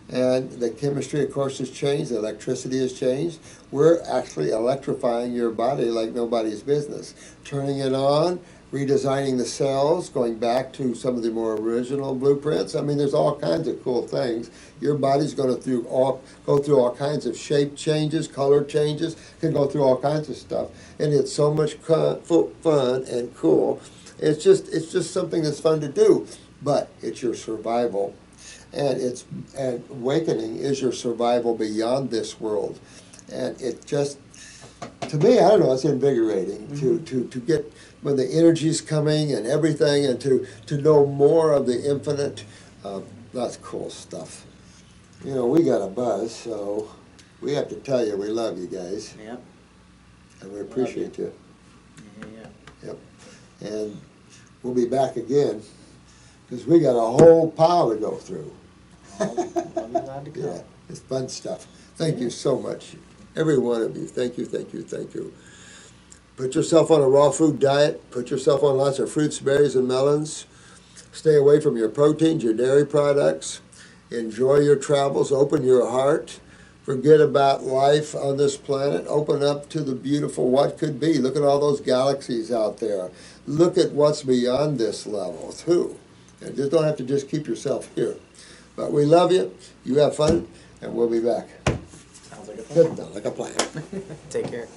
[0.09, 2.11] And the chemistry, of course, has changed.
[2.11, 3.39] The electricity has changed.
[3.71, 7.13] We're actually electrifying your body like nobody's business.
[7.43, 8.39] Turning it on,
[8.71, 12.75] redesigning the cells, going back to some of the more original blueprints.
[12.75, 14.51] I mean, there's all kinds of cool things.
[14.81, 19.15] Your body's going to through all go through all kinds of shape changes, color changes,
[19.39, 20.69] can go through all kinds of stuff,
[20.99, 23.81] and it's so much fun and cool.
[24.19, 26.27] It's just it's just something that's fun to do,
[26.61, 28.15] but it's your survival,
[28.73, 29.25] and it's
[29.57, 32.79] and awakening is your survival beyond this world,
[33.31, 34.17] and it just
[35.01, 37.05] to me, I don't know, it's invigorating to, mm-hmm.
[37.05, 41.65] to, to get when the energy's coming and everything and to, to know more of
[41.65, 42.43] the infinite.
[42.83, 43.01] Uh,
[43.33, 44.45] that's cool stuff.
[45.25, 46.89] You know, we got a buzz, so
[47.41, 49.41] we have to tell you we love you guys Yep.
[50.41, 51.33] and we appreciate you.
[52.21, 52.27] Yeah.
[52.83, 52.87] yeah.
[52.87, 52.97] Yep.
[53.61, 54.01] And
[54.63, 55.61] we'll be back again
[56.47, 58.51] because we got a whole pile to go through.
[59.19, 59.39] I'll,
[59.75, 60.43] I'll be glad to come.
[60.43, 61.65] Yeah, it's fun stuff.
[61.95, 62.95] Thank you so much,
[63.35, 64.05] every one of you.
[64.05, 65.33] Thank you, thank you, thank you.
[66.37, 68.11] Put yourself on a raw food diet.
[68.11, 70.45] Put yourself on lots of fruits, berries, and melons.
[71.11, 73.61] Stay away from your proteins, your dairy products.
[74.11, 75.31] Enjoy your travels.
[75.31, 76.39] Open your heart.
[76.83, 79.05] Forget about life on this planet.
[79.07, 81.17] Open up to the beautiful what could be.
[81.17, 83.09] Look at all those galaxies out there.
[83.47, 85.97] Look at what's beyond this level too.
[86.41, 88.15] And just don't have to just keep yourself here.
[88.75, 89.53] But we love you.
[89.83, 90.47] You have fun,
[90.83, 91.49] and we'll be back.
[92.13, 93.13] Sounds like a Good, plan.
[93.15, 93.55] like a plan.
[94.29, 94.67] Take care.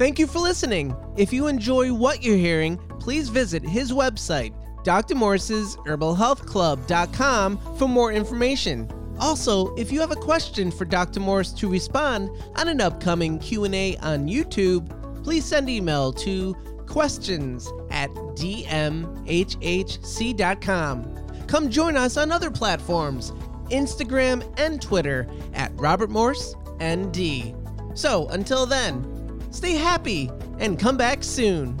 [0.00, 0.96] Thank you for listening.
[1.18, 5.14] If you enjoy what you're hearing, please visit his website, Dr.
[5.14, 8.90] Herbalhealthclub.com for more information.
[9.20, 11.20] Also, if you have a question for Dr.
[11.20, 14.88] Morse to respond on an upcoming Q&A on YouTube,
[15.22, 16.54] please send email to
[16.86, 19.06] questions at dmhhc.com.
[21.46, 23.32] Come join us on other platforms,
[23.68, 27.54] Instagram and Twitter at Robert Morse ND.
[27.92, 29.19] So, until then,
[29.50, 31.80] stay happy and come back soon.